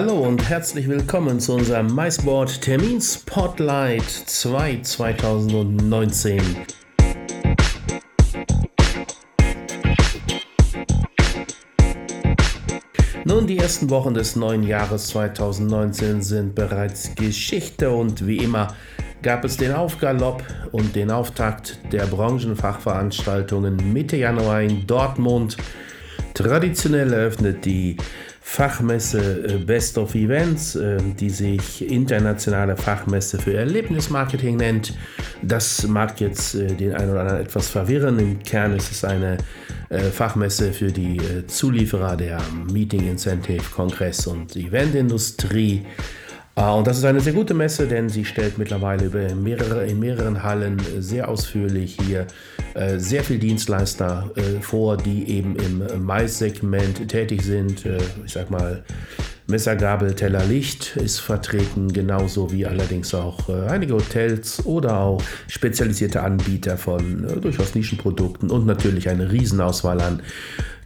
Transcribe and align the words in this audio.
Hallo 0.00 0.20
und 0.20 0.48
herzlich 0.48 0.88
willkommen 0.88 1.40
zu 1.40 1.54
unserem 1.54 1.92
MySport 1.92 2.62
Termin 2.62 3.00
Spotlight 3.00 4.04
2 4.04 4.82
2019. 4.82 6.40
Nun, 13.24 13.48
die 13.48 13.58
ersten 13.58 13.90
Wochen 13.90 14.14
des 14.14 14.36
neuen 14.36 14.62
Jahres 14.62 15.08
2019 15.08 16.22
sind 16.22 16.54
bereits 16.54 17.16
Geschichte 17.16 17.90
und 17.90 18.24
wie 18.24 18.36
immer 18.36 18.76
gab 19.22 19.44
es 19.44 19.56
den 19.56 19.72
Aufgalopp 19.72 20.44
und 20.70 20.94
den 20.94 21.10
Auftakt 21.10 21.76
der 21.90 22.06
Branchenfachveranstaltungen 22.06 23.92
Mitte 23.92 24.16
Januar 24.16 24.62
in 24.62 24.86
Dortmund. 24.86 25.56
Traditionell 26.34 27.12
eröffnet 27.12 27.64
die 27.64 27.96
Fachmesse 28.50 29.44
äh, 29.46 29.58
Best 29.58 29.98
of 29.98 30.14
Events, 30.14 30.74
äh, 30.74 30.96
die 31.20 31.28
sich 31.28 31.86
internationale 31.86 32.78
Fachmesse 32.78 33.38
für 33.38 33.52
Erlebnismarketing 33.52 34.56
nennt. 34.56 34.94
Das 35.42 35.86
mag 35.86 36.18
jetzt 36.18 36.54
äh, 36.54 36.74
den 36.74 36.94
einen 36.94 37.10
oder 37.10 37.20
anderen 37.20 37.42
etwas 37.42 37.68
verwirren. 37.68 38.18
Im 38.18 38.42
Kern 38.42 38.74
ist 38.74 38.90
es 38.90 39.04
eine 39.04 39.36
Fachmesse 40.12 40.72
für 40.74 40.92
die 40.92 41.18
Zulieferer 41.46 42.14
der 42.14 42.42
Meeting 42.70 43.08
Incentive, 43.08 43.62
Kongress 43.74 44.26
und 44.26 44.54
Eventindustrie. 44.54 45.86
Ah, 46.58 46.72
und 46.72 46.88
das 46.88 46.98
ist 46.98 47.04
eine 47.04 47.20
sehr 47.20 47.34
gute 47.34 47.54
Messe, 47.54 47.86
denn 47.86 48.08
sie 48.08 48.24
stellt 48.24 48.58
mittlerweile 48.58 49.04
über 49.04 49.32
mehrere, 49.32 49.86
in 49.86 50.00
mehreren 50.00 50.42
Hallen 50.42 50.82
sehr 50.98 51.28
ausführlich 51.28 51.96
hier 52.04 52.26
äh, 52.74 52.98
sehr 52.98 53.22
viele 53.22 53.38
Dienstleister 53.38 54.28
äh, 54.34 54.60
vor, 54.60 54.96
die 54.96 55.30
eben 55.30 55.54
im 55.54 56.04
Mais-Segment 56.04 57.06
tätig 57.06 57.42
sind. 57.42 57.86
Äh, 57.86 57.98
ich 58.26 58.32
sag 58.32 58.50
mal, 58.50 58.82
Messer, 59.46 59.76
Gabel, 59.76 60.14
Teller, 60.14 60.44
Licht 60.46 60.96
ist 60.96 61.20
vertreten, 61.20 61.92
genauso 61.92 62.50
wie 62.50 62.66
allerdings 62.66 63.14
auch 63.14 63.48
einige 63.48 63.94
Hotels 63.94 64.66
oder 64.66 64.98
auch 64.98 65.22
spezialisierte 65.46 66.22
Anbieter 66.22 66.76
von 66.76 67.40
durchaus 67.40 67.76
Nischenprodukten 67.76 68.50
und 68.50 68.66
natürlich 68.66 69.08
eine 69.08 69.30
Riesenauswahl 69.30 70.00
an 70.00 70.22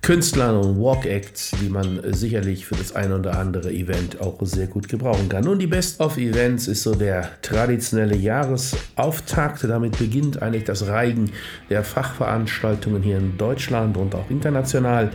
Künstlern 0.02 0.56
und 0.56 0.82
Walk-Acts, 0.82 1.52
die 1.62 1.68
man 1.68 2.00
sicherlich 2.12 2.66
für 2.66 2.74
das 2.74 2.92
ein 2.96 3.12
oder 3.12 3.38
andere 3.38 3.72
Event 3.72 4.20
auch 4.20 4.36
sehr 4.40 4.66
gut 4.66 4.88
gebrauchen 4.88 5.28
kann. 5.28 5.46
Und 5.46 5.60
die 5.60 5.68
Best 5.68 6.00
of 6.00 6.16
Events 6.16 6.66
ist 6.66 6.82
so 6.82 6.92
der 6.92 7.30
traditionelle 7.40 8.16
Jahresauftakt. 8.16 9.62
Damit 9.62 9.96
beginnt 10.00 10.42
eigentlich 10.42 10.64
das 10.64 10.88
Reigen 10.88 11.30
der 11.70 11.84
Fachveranstaltungen 11.84 13.00
hier 13.00 13.18
in 13.18 13.38
Deutschland 13.38 13.96
und 13.96 14.16
auch 14.16 14.28
international. 14.28 15.12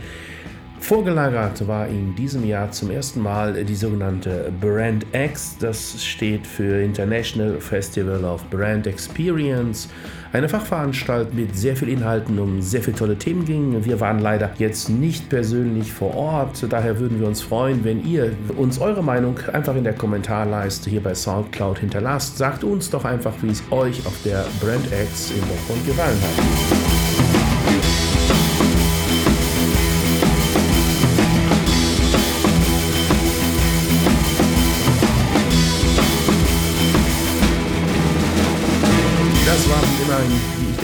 Vorgelagert 0.80 1.66
war 1.68 1.86
in 1.86 2.14
diesem 2.14 2.46
Jahr 2.46 2.70
zum 2.70 2.90
ersten 2.90 3.20
Mal 3.20 3.64
die 3.64 3.74
sogenannte 3.74 4.50
Brand 4.60 5.04
X. 5.12 5.56
Das 5.58 6.02
steht 6.02 6.46
für 6.46 6.82
International 6.82 7.60
Festival 7.60 8.24
of 8.24 8.48
Brand 8.48 8.86
Experience. 8.86 9.88
Eine 10.32 10.48
Fachveranstaltung 10.48 11.36
mit 11.36 11.56
sehr 11.56 11.76
viel 11.76 11.88
Inhalten 11.88 12.38
um 12.38 12.62
sehr 12.62 12.82
viele 12.82 12.96
tolle 12.96 13.16
Themen 13.16 13.44
ging. 13.44 13.84
Wir 13.84 14.00
waren 14.00 14.18
leider 14.18 14.50
jetzt 14.58 14.88
nicht 14.88 15.28
persönlich 15.28 15.92
vor 15.92 16.14
Ort. 16.14 16.64
Daher 16.68 16.98
würden 16.98 17.20
wir 17.20 17.26
uns 17.26 17.42
freuen, 17.42 17.84
wenn 17.84 18.06
ihr 18.06 18.32
uns 18.56 18.78
eure 18.78 19.02
Meinung 19.02 19.38
einfach 19.52 19.74
in 19.74 19.84
der 19.84 19.94
Kommentarleiste 19.94 20.90
hier 20.90 21.02
bei 21.02 21.14
Soundcloud 21.14 21.78
hinterlasst. 21.78 22.38
Sagt 22.38 22.64
uns 22.64 22.90
doch 22.90 23.04
einfach, 23.04 23.34
wie 23.42 23.50
es 23.50 23.62
euch 23.70 24.06
auf 24.06 24.14
der 24.24 24.44
Brand 24.60 24.86
X 24.86 25.32
in 25.32 25.40
Dortmund 25.40 25.86
gefallen 25.86 26.18
hat. 26.20 26.87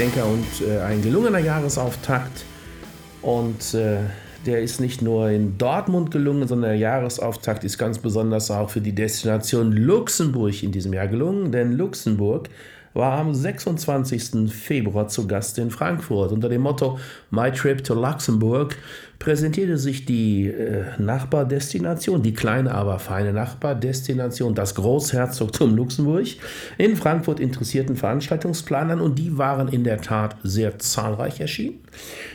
Wie 0.04 0.09
ich 0.09 0.15
denke, 0.15 0.25
und 0.28 0.69
äh, 0.69 0.81
ein 0.81 1.03
gelungener 1.03 1.38
Jahresauftakt. 1.38 2.44
Und 3.22 3.75
äh, 3.75 3.98
der 4.44 4.60
ist 4.60 4.81
nicht 4.81 5.00
nur 5.00 5.31
in 5.31 5.56
Dortmund 5.56 6.10
gelungen, 6.10 6.47
sondern 6.47 6.70
der 6.70 6.78
Jahresauftakt 6.78 7.65
ist 7.65 7.78
ganz 7.78 7.98
besonders 7.98 8.50
auch 8.50 8.69
für 8.69 8.81
die 8.81 8.94
Destination 8.94 9.72
Luxemburg 9.72 10.62
in 10.62 10.72
diesem 10.72 10.92
Jahr 10.92 11.09
gelungen. 11.09 11.53
Denn 11.53 11.72
Luxemburg 11.72 12.50
war 12.92 13.19
am 13.19 13.34
26. 13.34 14.53
Februar 14.53 15.09
zu 15.09 15.26
Gast 15.26 15.59
in 15.59 15.70
Frankfurt. 15.70 16.32
Unter 16.32 16.48
dem 16.48 16.62
Motto 16.62 16.98
My 17.31 17.50
Trip 17.50 17.82
to 17.82 17.94
Luxemburg 17.94 18.76
präsentierte 19.19 19.78
sich 19.78 20.04
die 20.04 20.47
äh, 20.47 20.84
Nachbardestination, 20.98 22.22
die 22.22 22.34
kleine, 22.34 22.75
aber 22.75 22.98
feine 22.98 23.32
Nachbardestination, 23.32 24.54
das 24.54 24.75
Großherzogtum 24.75 25.75
Luxemburg, 25.75 26.26
in 26.78 26.97
Frankfurt 26.97 27.41
interessierten 27.41 27.97
Veranstaltungsplanern 27.97 29.00
und 29.00 29.19
die 29.19 29.38
waren 29.38 29.69
in 29.69 29.84
der 29.84 30.00
Tat 30.00 30.36
sehr 30.42 30.78
zahlreich 30.78 31.41
erschienen 31.41 31.80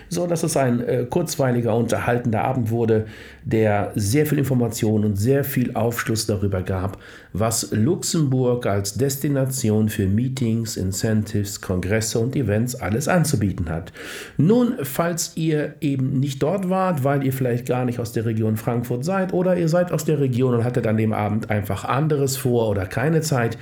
so 0.09 0.25
dass 0.27 0.43
es 0.43 0.57
ein 0.57 0.81
äh, 0.81 1.05
kurzweiliger, 1.09 1.75
unterhaltender 1.75 2.43
Abend 2.43 2.71
wurde, 2.71 3.05
der 3.43 3.91
sehr 3.95 4.25
viel 4.25 4.39
Information 4.39 5.05
und 5.05 5.15
sehr 5.15 5.43
viel 5.43 5.75
Aufschluss 5.75 6.25
darüber 6.25 6.61
gab, 6.61 6.97
was 7.33 7.71
Luxemburg 7.71 8.65
als 8.65 8.95
Destination 8.95 9.89
für 9.89 10.07
Meetings, 10.07 10.77
Incentives, 10.77 11.61
Kongresse 11.61 12.19
und 12.19 12.35
Events 12.35 12.75
alles 12.75 13.07
anzubieten 13.07 13.69
hat. 13.69 13.93
Nun, 14.37 14.73
falls 14.83 15.33
ihr 15.35 15.75
eben 15.81 16.19
nicht 16.19 16.41
dort 16.41 16.68
wart, 16.69 17.03
weil 17.03 17.23
ihr 17.23 17.33
vielleicht 17.33 17.67
gar 17.67 17.85
nicht 17.85 17.99
aus 17.99 18.11
der 18.11 18.25
Region 18.25 18.57
Frankfurt 18.57 19.05
seid 19.05 19.33
oder 19.33 19.57
ihr 19.57 19.69
seid 19.69 19.91
aus 19.91 20.05
der 20.05 20.19
Region 20.19 20.55
und 20.55 20.63
hattet 20.63 20.87
an 20.87 20.97
dem 20.97 21.13
Abend 21.13 21.49
einfach 21.49 21.85
anderes 21.85 22.37
vor 22.37 22.69
oder 22.69 22.85
keine 22.85 23.21
Zeit, 23.21 23.57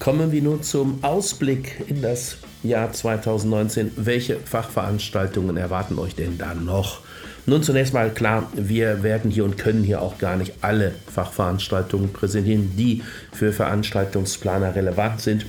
Kommen 0.00 0.32
wir 0.32 0.42
nun 0.42 0.62
zum 0.62 1.04
Ausblick 1.04 1.84
in 1.86 2.02
das 2.02 2.38
Jahr 2.64 2.92
2019. 2.92 3.92
Welche 3.96 4.40
Fachveranstaltungen 4.40 5.56
erwarten 5.56 6.00
euch 6.00 6.16
denn 6.16 6.36
da 6.36 6.52
noch? 6.54 7.02
Nun 7.46 7.62
zunächst 7.62 7.94
mal 7.94 8.10
klar, 8.10 8.50
wir 8.54 9.04
werden 9.04 9.30
hier 9.30 9.44
und 9.44 9.56
können 9.56 9.84
hier 9.84 10.02
auch 10.02 10.18
gar 10.18 10.36
nicht 10.36 10.54
alle 10.62 10.96
Fachveranstaltungen 11.12 12.12
präsentieren, 12.12 12.72
die 12.76 13.04
für 13.32 13.52
Veranstaltungsplaner 13.52 14.74
relevant 14.74 15.20
sind. 15.20 15.46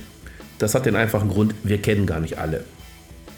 Das 0.60 0.74
hat 0.74 0.86
den 0.86 0.94
einfachen 0.94 1.30
Grund, 1.30 1.54
wir 1.64 1.78
kennen 1.78 2.06
gar 2.06 2.20
nicht 2.20 2.38
alle. 2.38 2.62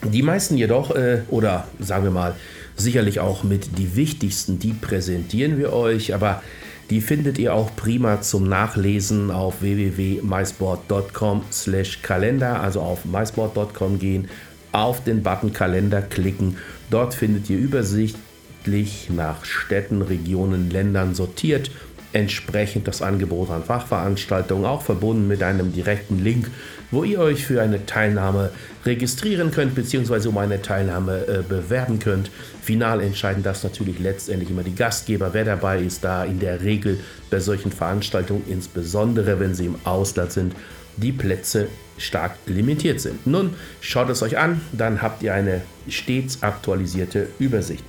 Die 0.05 0.23
meisten 0.23 0.57
jedoch, 0.57 0.91
äh, 0.91 1.23
oder 1.31 1.67
sagen 1.79 2.05
wir 2.05 2.11
mal, 2.11 2.35
sicherlich 2.77 3.21
auch 3.21 3.45
mit 3.45 3.79
die 3.79 3.95
wichtigsten, 3.95 4.59
die 4.59 4.73
präsentieren 4.73 5.57
wir 5.57 5.73
euch, 5.73 6.13
aber 6.15 6.43
die 6.91 7.01
findet 7.01 7.39
ihr 7.39 7.55
auch 7.55 7.71
prima 7.77 8.21
zum 8.21 8.49
Nachlesen 8.49 9.31
auf 9.31 9.63
www.mysport.com/kalender, 9.63 12.61
also 12.61 12.81
auf 12.81 13.05
mysport.com 13.05 14.01
gehen, 14.01 14.27
auf 14.73 15.05
den 15.05 15.23
Button 15.23 15.53
Kalender 15.53 16.03
klicken. 16.03 16.57
Dort 16.91 17.15
findet 17.15 17.49
ihr 17.49 17.59
übersichtlich 17.59 19.11
nach 19.11 19.45
Städten, 19.45 20.03
Regionen, 20.03 20.71
Ländern 20.71 21.15
sortiert 21.15 21.71
entsprechend 22.13 22.89
das 22.89 23.03
Angebot 23.03 23.51
an 23.51 23.65
Fachveranstaltungen, 23.65 24.65
auch 24.65 24.83
verbunden 24.83 25.29
mit 25.29 25.43
einem 25.43 25.73
direkten 25.73 26.23
Link, 26.23 26.51
wo 26.91 27.05
ihr 27.05 27.21
euch 27.21 27.45
für 27.45 27.63
eine 27.63 27.87
Teilnahme 27.87 28.51
registrieren 28.85 29.51
könnt, 29.51 29.75
beziehungsweise 29.75 30.29
um 30.29 30.39
eine 30.39 30.61
Teilnahme 30.61 31.27
äh, 31.27 31.43
bewerben 31.43 31.99
könnt. 31.99 32.31
Final 32.61 33.01
entscheiden 33.01 33.43
das 33.43 33.65
natürlich 33.65 33.99
letztendlich 33.99 34.51
immer 34.51 34.63
die 34.63 34.75
Gastgeber. 34.75 35.31
Wer 35.33 35.45
dabei 35.45 35.81
ist, 35.81 36.05
da 36.05 36.25
in 36.25 36.39
der 36.39 36.63
Regel 36.63 37.01
bei 37.31 37.41
solchen 37.41 37.73
Veranstaltungen, 37.73 38.45
insbesondere 38.49 39.41
wenn 39.41 39.55
sie 39.55 39.67
im 39.67 39.77
Ausland 39.85 40.33
sind, 40.33 40.55
die 40.97 41.13
Plätze 41.13 41.69
stark 41.99 42.33
limitiert 42.47 43.01
sind. 43.01 43.27
Nun 43.27 43.55
schaut 43.81 44.09
es 44.09 44.23
euch 44.23 44.39
an, 44.39 44.61
dann 44.73 45.03
habt 45.03 45.23
ihr 45.23 45.35
eine 45.35 45.63
stets 45.89 46.43
aktualisierte 46.43 47.29
Übersicht. 47.39 47.85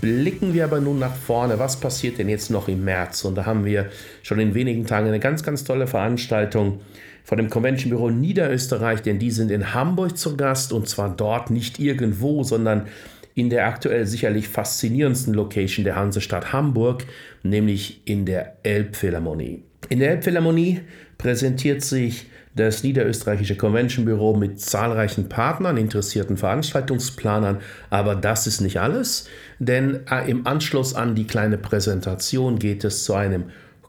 Blicken 0.00 0.54
wir 0.54 0.64
aber 0.64 0.80
nun 0.80 0.98
nach 0.98 1.14
vorne, 1.14 1.58
was 1.58 1.80
passiert 1.80 2.18
denn 2.18 2.28
jetzt 2.28 2.50
noch 2.50 2.68
im 2.68 2.84
März? 2.84 3.24
Und 3.24 3.34
da 3.34 3.46
haben 3.46 3.64
wir 3.64 3.90
schon 4.22 4.38
in 4.38 4.54
wenigen 4.54 4.86
Tagen 4.86 5.08
eine 5.08 5.20
ganz, 5.20 5.42
ganz 5.42 5.64
tolle 5.64 5.86
Veranstaltung 5.86 6.80
von 7.24 7.38
dem 7.38 7.50
Convention 7.50 7.90
Büro 7.90 8.10
Niederösterreich, 8.10 9.02
denn 9.02 9.18
die 9.18 9.32
sind 9.32 9.50
in 9.50 9.74
Hamburg 9.74 10.16
zu 10.16 10.36
Gast 10.36 10.72
und 10.72 10.88
zwar 10.88 11.14
dort 11.14 11.50
nicht 11.50 11.80
irgendwo, 11.80 12.44
sondern 12.44 12.86
in 13.34 13.50
der 13.50 13.66
aktuell 13.66 14.06
sicherlich 14.06 14.48
faszinierendsten 14.48 15.34
Location 15.34 15.84
der 15.84 15.96
Hansestadt 15.96 16.52
Hamburg, 16.52 17.04
nämlich 17.42 18.00
in 18.06 18.24
der 18.24 18.56
Elbphilharmonie. 18.62 19.62
In 19.88 19.98
der 19.98 20.10
Elbphilharmonie 20.12 20.80
präsentiert 21.18 21.82
sich 21.82 22.26
das 22.56 22.82
Niederösterreichische 22.82 23.56
Convention 23.56 24.06
Büro 24.06 24.34
mit 24.34 24.60
zahlreichen 24.60 25.28
Partnern, 25.28 25.76
interessierten 25.76 26.36
Veranstaltungsplanern. 26.36 27.58
Aber 27.90 28.16
das 28.16 28.46
ist 28.46 28.60
nicht 28.60 28.80
alles, 28.80 29.28
denn 29.58 30.00
äh, 30.10 30.28
im 30.28 30.46
Anschluss 30.46 30.94
an 30.94 31.14
die 31.14 31.26
kleine 31.26 31.58
Präsentation 31.58 32.58
geht 32.58 32.82
es 32.84 33.04
zu 33.04 33.14
einem 33.14 33.44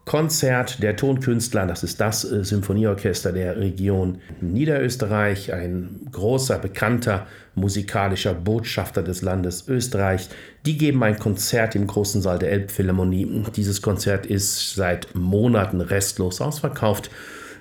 Konzert 0.08 0.82
der 0.82 0.96
Tonkünstler, 0.96 1.66
das 1.66 1.84
ist 1.84 2.00
das 2.00 2.24
äh, 2.24 2.44
Symphonieorchester 2.44 3.34
der 3.34 3.58
Region 3.58 4.20
Niederösterreich, 4.40 5.54
ein 5.54 6.08
großer, 6.14 6.60
bekannter 6.60 7.28
musikalischer 7.56 8.34
Botschafter 8.34 9.04
des 9.04 9.22
Landes 9.22 9.68
Österreich. 9.68 10.30
Die 10.66 10.78
geben 10.78 11.04
ein 11.04 11.20
Konzert 11.20 11.76
im 11.76 11.88
großen 11.88 12.22
Saal 12.22 12.40
der 12.40 12.52
Elbphilharmonie. 12.52 13.44
Dieses 13.56 13.82
Konzert 13.82 14.26
ist 14.26 14.76
seit 14.76 15.14
Monaten 15.14 15.82
restlos 15.82 16.40
ausverkauft. 16.40 17.10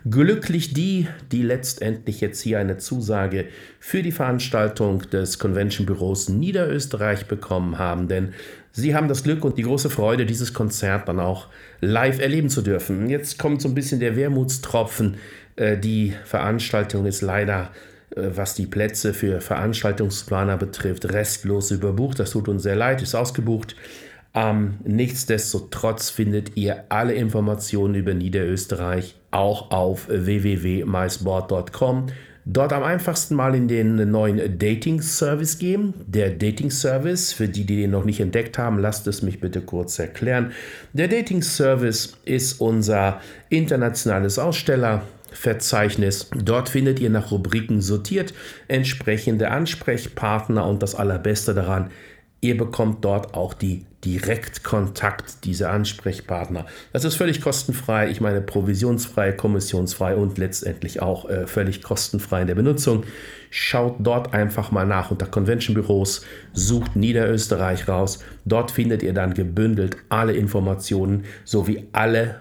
Glücklich 0.08 0.72
die, 0.72 1.08
die 1.32 1.42
letztendlich 1.42 2.20
jetzt 2.20 2.40
hier 2.40 2.58
eine 2.58 2.76
Zusage 2.76 3.46
für 3.80 4.02
die 4.02 4.12
Veranstaltung 4.12 5.00
des 5.10 5.38
Convention 5.38 5.86
Büros 5.86 6.28
Niederösterreich 6.28 7.26
bekommen 7.26 7.78
haben, 7.78 8.06
denn 8.06 8.34
sie 8.72 8.94
haben 8.94 9.08
das 9.08 9.24
Glück 9.24 9.44
und 9.44 9.58
die 9.58 9.62
große 9.62 9.90
Freude, 9.90 10.26
dieses 10.26 10.54
Konzert 10.54 11.08
dann 11.08 11.18
auch 11.18 11.48
live 11.80 12.20
erleben 12.20 12.50
zu 12.50 12.62
dürfen. 12.62 13.08
Jetzt 13.08 13.38
kommt 13.38 13.62
so 13.62 13.68
ein 13.68 13.74
bisschen 13.74 13.98
der 13.98 14.16
Wermutstropfen. 14.16 15.16
Äh, 15.56 15.78
die 15.78 16.12
Veranstaltung 16.24 17.06
ist 17.06 17.22
leider 17.22 17.70
äh, 18.14 18.30
was 18.34 18.54
die 18.54 18.66
Plätze 18.66 19.12
für 19.12 19.40
Veranstaltungsplaner 19.40 20.56
betrifft, 20.56 21.12
restlos 21.12 21.70
überbucht. 21.70 22.18
Das 22.18 22.30
tut 22.30 22.48
uns 22.48 22.62
sehr 22.62 22.76
leid, 22.76 23.02
ist 23.02 23.14
ausgebucht. 23.14 23.76
Ähm, 24.36 24.74
nichtsdestotrotz 24.84 26.10
findet 26.10 26.58
ihr 26.58 26.84
alle 26.90 27.14
Informationen 27.14 27.94
über 27.94 28.12
Niederösterreich 28.12 29.16
auch 29.30 29.70
auf 29.70 30.08
www.mysport.com. 30.08 32.08
Dort 32.48 32.72
am 32.72 32.84
einfachsten 32.84 33.34
mal 33.34 33.56
in 33.56 33.66
den 33.66 34.10
neuen 34.10 34.58
Dating 34.58 35.00
Service 35.00 35.58
gehen. 35.58 35.94
Der 36.06 36.30
Dating 36.30 36.70
Service, 36.70 37.32
für 37.32 37.48
die, 37.48 37.64
die 37.64 37.76
den 37.76 37.90
noch 37.90 38.04
nicht 38.04 38.20
entdeckt 38.20 38.56
haben, 38.56 38.78
lasst 38.78 39.08
es 39.08 39.22
mich 39.22 39.40
bitte 39.40 39.62
kurz 39.62 39.98
erklären. 39.98 40.52
Der 40.92 41.08
Dating 41.08 41.42
Service 41.42 42.16
ist 42.24 42.60
unser 42.60 43.20
internationales 43.48 44.38
Ausstellerverzeichnis. 44.38 46.30
Dort 46.36 46.68
findet 46.68 47.00
ihr 47.00 47.10
nach 47.10 47.32
Rubriken 47.32 47.80
sortiert 47.80 48.32
entsprechende 48.68 49.50
Ansprechpartner 49.50 50.68
und 50.68 50.84
das 50.84 50.94
Allerbeste 50.94 51.52
daran, 51.52 51.90
Ihr 52.46 52.56
bekommt 52.56 53.04
dort 53.04 53.34
auch 53.34 53.54
die 53.54 53.84
Direktkontakt 54.04 55.44
dieser 55.44 55.72
Ansprechpartner. 55.72 56.64
Das 56.92 57.02
ist 57.02 57.16
völlig 57.16 57.40
kostenfrei, 57.40 58.08
ich 58.08 58.20
meine 58.20 58.40
provisionsfrei, 58.40 59.32
kommissionsfrei 59.32 60.14
und 60.14 60.38
letztendlich 60.38 61.02
auch 61.02 61.28
äh, 61.28 61.48
völlig 61.48 61.82
kostenfrei 61.82 62.42
in 62.42 62.46
der 62.46 62.54
Benutzung. 62.54 63.02
Schaut 63.50 63.96
dort 63.98 64.32
einfach 64.32 64.70
mal 64.70 64.86
nach 64.86 65.10
unter 65.10 65.26
Convention 65.26 65.74
Büros, 65.74 66.24
sucht 66.52 66.94
Niederösterreich 66.94 67.88
raus. 67.88 68.20
Dort 68.44 68.70
findet 68.70 69.02
ihr 69.02 69.12
dann 69.12 69.34
gebündelt 69.34 69.96
alle 70.08 70.34
Informationen 70.34 71.24
sowie 71.44 71.88
alle 71.90 72.36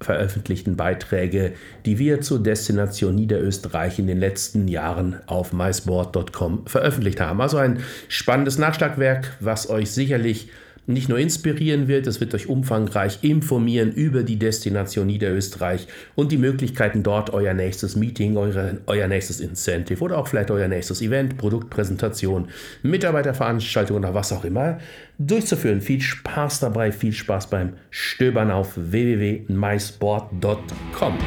veröffentlichten 0.00 0.76
Beiträge, 0.76 1.52
die 1.84 1.98
wir 1.98 2.20
zur 2.20 2.42
Destination 2.42 3.14
Niederösterreich 3.14 3.98
in 3.98 4.06
den 4.06 4.18
letzten 4.18 4.66
Jahren 4.68 5.20
auf 5.26 5.52
mysport.com 5.52 6.66
veröffentlicht 6.66 7.20
haben. 7.20 7.40
Also 7.40 7.58
ein 7.58 7.82
spannendes 8.08 8.58
Nachschlagwerk, 8.58 9.36
was 9.40 9.68
euch 9.68 9.90
sicherlich 9.90 10.48
nicht 10.86 11.08
nur 11.08 11.18
inspirieren 11.18 11.88
wird, 11.88 12.06
es 12.06 12.20
wird 12.20 12.34
euch 12.34 12.48
umfangreich 12.48 13.18
informieren 13.22 13.92
über 13.92 14.22
die 14.22 14.38
Destination 14.38 15.06
Niederösterreich 15.06 15.86
und 16.14 16.32
die 16.32 16.38
Möglichkeiten 16.38 17.02
dort 17.02 17.30
euer 17.30 17.54
nächstes 17.54 17.96
Meeting, 17.96 18.36
eure, 18.36 18.78
euer 18.86 19.08
nächstes 19.08 19.40
Incentive 19.40 20.02
oder 20.02 20.18
auch 20.18 20.28
vielleicht 20.28 20.50
euer 20.50 20.68
nächstes 20.68 21.00
Event, 21.02 21.38
Produktpräsentation, 21.38 22.48
Mitarbeiterveranstaltung 22.82 23.98
oder 23.98 24.14
was 24.14 24.32
auch 24.32 24.44
immer 24.44 24.78
durchzuführen. 25.18 25.80
Viel 25.80 26.00
Spaß 26.00 26.60
dabei, 26.60 26.92
viel 26.92 27.12
Spaß 27.12 27.50
beim 27.50 27.74
Stöbern 27.90 28.50
auf 28.50 28.72
www.mysport.com. 28.76 31.18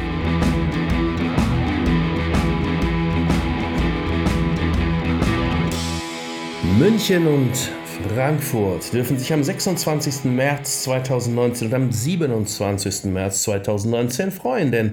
München 6.78 7.26
und 7.28 7.70
Frankfurt 8.14 8.92
dürfen 8.92 9.18
sich 9.18 9.32
am 9.32 9.42
26. 9.42 10.26
März 10.26 10.84
2019 10.84 11.66
und 11.66 11.74
am 11.74 11.90
27. 11.90 13.06
März 13.06 13.42
2019 13.42 14.30
freuen, 14.30 14.70
denn 14.70 14.92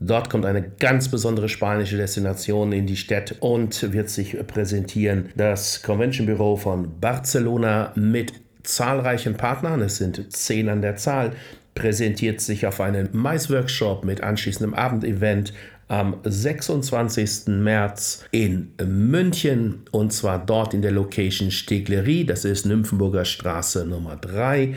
dort 0.00 0.30
kommt 0.30 0.46
eine 0.46 0.62
ganz 0.62 1.10
besondere 1.10 1.50
spanische 1.50 1.98
Destination 1.98 2.72
in 2.72 2.86
die 2.86 2.96
Stadt 2.96 3.34
und 3.40 3.92
wird 3.92 4.08
sich 4.08 4.34
präsentieren. 4.46 5.28
Das 5.36 5.82
Convention 5.82 6.26
Büro 6.26 6.56
von 6.56 6.98
Barcelona 6.98 7.92
mit 7.96 8.32
zahlreichen 8.62 9.36
Partnern, 9.36 9.82
es 9.82 9.98
sind 9.98 10.32
zehn 10.34 10.70
an 10.70 10.80
der 10.80 10.96
Zahl, 10.96 11.32
präsentiert 11.74 12.40
sich 12.40 12.66
auf 12.66 12.80
einen 12.80 13.10
Mais-Workshop 13.12 14.06
mit 14.06 14.22
anschließendem 14.22 14.72
Abendevent 14.72 15.52
am 15.88 16.16
26. 16.22 17.48
März 17.48 18.24
in 18.30 18.72
München 18.84 19.82
und 19.90 20.12
zwar 20.12 20.44
dort 20.44 20.74
in 20.74 20.82
der 20.82 20.92
Location 20.92 21.50
Steglerie, 21.50 22.24
das 22.24 22.44
ist 22.44 22.66
Nymphenburger 22.66 23.24
Straße 23.24 23.86
Nummer 23.86 24.16
3 24.16 24.76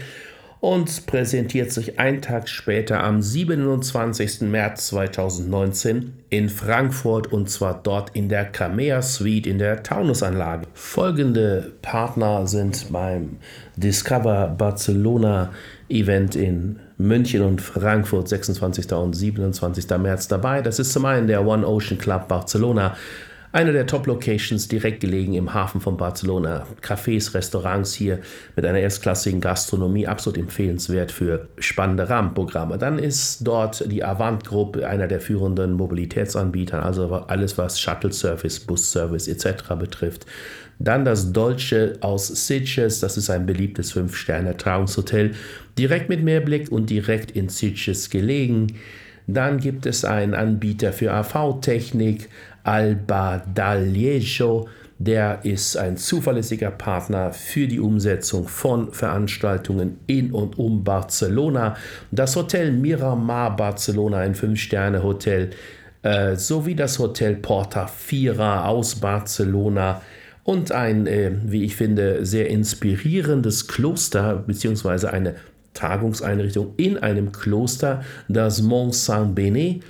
und 0.61 1.07
präsentiert 1.07 1.71
sich 1.71 1.99
einen 1.99 2.21
Tag 2.21 2.47
später 2.47 3.03
am 3.03 3.21
27. 3.21 4.41
März 4.41 4.87
2019 4.87 6.13
in 6.29 6.49
Frankfurt 6.49 7.33
und 7.33 7.49
zwar 7.49 7.81
dort 7.81 8.15
in 8.15 8.29
der 8.29 8.45
Kamea 8.45 9.01
Suite 9.01 9.47
in 9.47 9.57
der 9.57 9.81
Taunusanlage. 9.81 10.67
Folgende 10.73 11.73
Partner 11.81 12.45
sind 12.47 12.91
beim 12.91 13.37
Discover 13.75 14.53
Barcelona 14.55 15.51
Event 15.89 16.35
in 16.35 16.80
München 17.01 17.41
und 17.41 17.61
Frankfurt 17.61 18.29
26. 18.29 18.91
und 18.93 19.13
27. 19.13 19.89
März 19.97 20.27
dabei. 20.27 20.61
Das 20.61 20.79
ist 20.79 20.93
zum 20.93 21.05
einen 21.05 21.27
der 21.27 21.45
One 21.45 21.67
Ocean 21.67 21.97
Club 21.97 22.27
Barcelona, 22.27 22.95
eine 23.53 23.73
der 23.73 23.85
Top-Locations 23.85 24.67
direkt 24.67 25.01
gelegen 25.01 25.33
im 25.33 25.53
Hafen 25.53 25.81
von 25.81 25.97
Barcelona. 25.97 26.65
Cafés, 26.81 27.33
Restaurants 27.33 27.93
hier 27.93 28.19
mit 28.55 28.65
einer 28.65 28.79
erstklassigen 28.79 29.41
Gastronomie, 29.41 30.07
absolut 30.07 30.39
empfehlenswert 30.39 31.11
für 31.11 31.49
spannende 31.57 32.09
Rahmenprogramme. 32.09 32.77
Dann 32.77 32.97
ist 32.97 33.45
dort 33.45 33.91
die 33.91 34.03
Avant-Gruppe 34.03 34.87
einer 34.87 35.07
der 35.07 35.19
führenden 35.19 35.73
Mobilitätsanbieter, 35.73 36.85
also 36.85 37.13
alles 37.13 37.57
was 37.57 37.79
Shuttle-Service, 37.79 38.61
Bus-Service 38.61 39.27
etc. 39.27 39.75
betrifft. 39.77 40.25
Dann 40.79 41.05
das 41.05 41.31
Dolce 41.31 41.97
aus 41.99 42.27
Sitges, 42.27 43.01
das 43.01 43.17
ist 43.17 43.29
ein 43.29 43.45
beliebtes 43.45 43.93
5-Sterne-Trauungshotel, 43.95 45.33
direkt 45.77 46.09
mit 46.09 46.23
Meerblick 46.23 46.71
und 46.71 46.89
direkt 46.89 47.31
in 47.31 47.49
Sitges 47.49 48.09
gelegen. 48.09 48.67
Dann 49.27 49.59
gibt 49.59 49.85
es 49.85 50.03
einen 50.03 50.33
Anbieter 50.33 50.91
für 50.91 51.13
AV-Technik, 51.13 52.29
Alba 52.63 53.44
D'Aliejo. 53.53 54.68
Der 54.99 55.39
ist 55.44 55.77
ein 55.77 55.97
zuverlässiger 55.97 56.69
Partner 56.69 57.33
für 57.33 57.68
die 57.68 57.80
Umsetzung 57.80 58.47
von 58.47 58.94
Veranstaltungen 58.94 59.97
in 60.06 60.31
und 60.31 60.59
um 60.59 60.83
Barcelona. 60.83 61.75
Das 62.11 62.35
Hotel 62.35 62.71
Miramar 62.71 63.56
Barcelona, 63.56 64.19
ein 64.19 64.35
5-Sterne-Hotel, 64.35 65.49
äh, 66.03 66.35
sowie 66.35 66.75
das 66.75 66.99
Hotel 66.99 67.35
Porta 67.35 67.87
Fira 67.87 68.68
aus 68.68 68.95
Barcelona 68.95 70.01
und 70.44 70.71
ein, 70.71 71.07
äh, 71.07 71.31
wie 71.45 71.63
ich 71.63 71.75
finde, 71.75 72.25
sehr 72.25 72.49
inspirierendes 72.49 73.68
Kloster 73.68 74.44
bzw. 74.45 75.07
eine 75.07 75.35
Tagungseinrichtung 75.73 76.73
in 76.77 76.97
einem 76.97 77.31
Kloster, 77.31 78.03
das 78.27 78.61
Mont 78.61 78.94
Saint-Benet. 78.95 79.83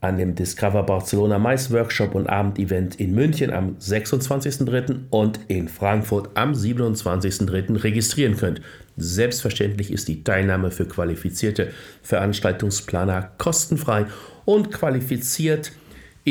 an 0.00 0.16
dem 0.16 0.34
Discover 0.34 0.84
Barcelona 0.84 1.38
Mais 1.38 1.70
Workshop 1.70 2.14
und 2.14 2.28
Abendevent 2.28 2.98
in 2.98 3.14
München 3.14 3.52
am 3.52 3.76
26.03. 3.76 5.00
und 5.10 5.38
in 5.48 5.68
Frankfurt 5.68 6.30
am 6.32 6.52
27.03. 6.52 7.84
registrieren 7.84 8.38
könnt. 8.38 8.62
Selbstverständlich 8.96 9.92
ist 9.92 10.08
die 10.08 10.24
Teilnahme 10.24 10.70
für 10.70 10.86
qualifizierte 10.86 11.72
Veranstaltungsplaner 12.02 13.32
kostenfrei 13.36 14.06
und 14.46 14.72
qualifiziert 14.72 15.72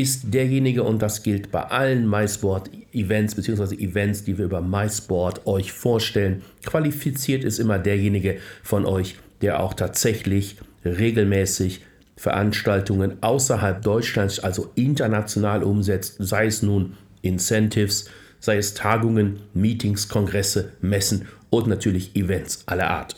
ist 0.02 0.32
derjenige, 0.32 0.84
und 0.84 1.02
das 1.02 1.24
gilt 1.24 1.52
bei 1.52 1.64
allen 1.64 2.08
MySport-Events 2.08 3.34
bzw. 3.34 3.76
Events, 3.76 4.24
die 4.24 4.38
wir 4.38 4.46
über 4.46 4.62
MySport 4.62 5.48
euch 5.48 5.72
vorstellen, 5.72 6.44
qualifiziert 6.64 7.44
ist 7.44 7.58
immer 7.58 7.80
derjenige 7.80 8.38
von 8.62 8.86
euch, 8.86 9.16
der 9.42 9.60
auch 9.60 9.74
tatsächlich 9.74 10.58
regelmäßig 10.86 11.82
Veranstaltungen 12.16 13.22
außerhalb 13.22 13.82
Deutschlands, 13.82 14.40
also 14.40 14.72
international 14.76 15.64
umsetzt, 15.64 16.18
sei 16.20 16.46
es 16.46 16.62
nun 16.62 16.94
Incentives, 17.24 18.08
sei 18.40 18.58
es 18.58 18.76
Tagungen, 18.76 19.40
Meetings, 19.56 20.10
Kongresse, 20.10 20.74
Messen 20.80 21.28
und 21.50 21.68
natürlich 21.68 22.16
Events 22.16 22.64
aller 22.68 22.90
Art. 22.90 23.16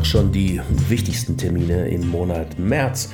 Auch 0.00 0.04
schon 0.06 0.32
die 0.32 0.60
wichtigsten 0.88 1.36
Termine 1.36 1.88
im 1.88 2.08
Monat 2.08 2.58
März. 2.58 3.10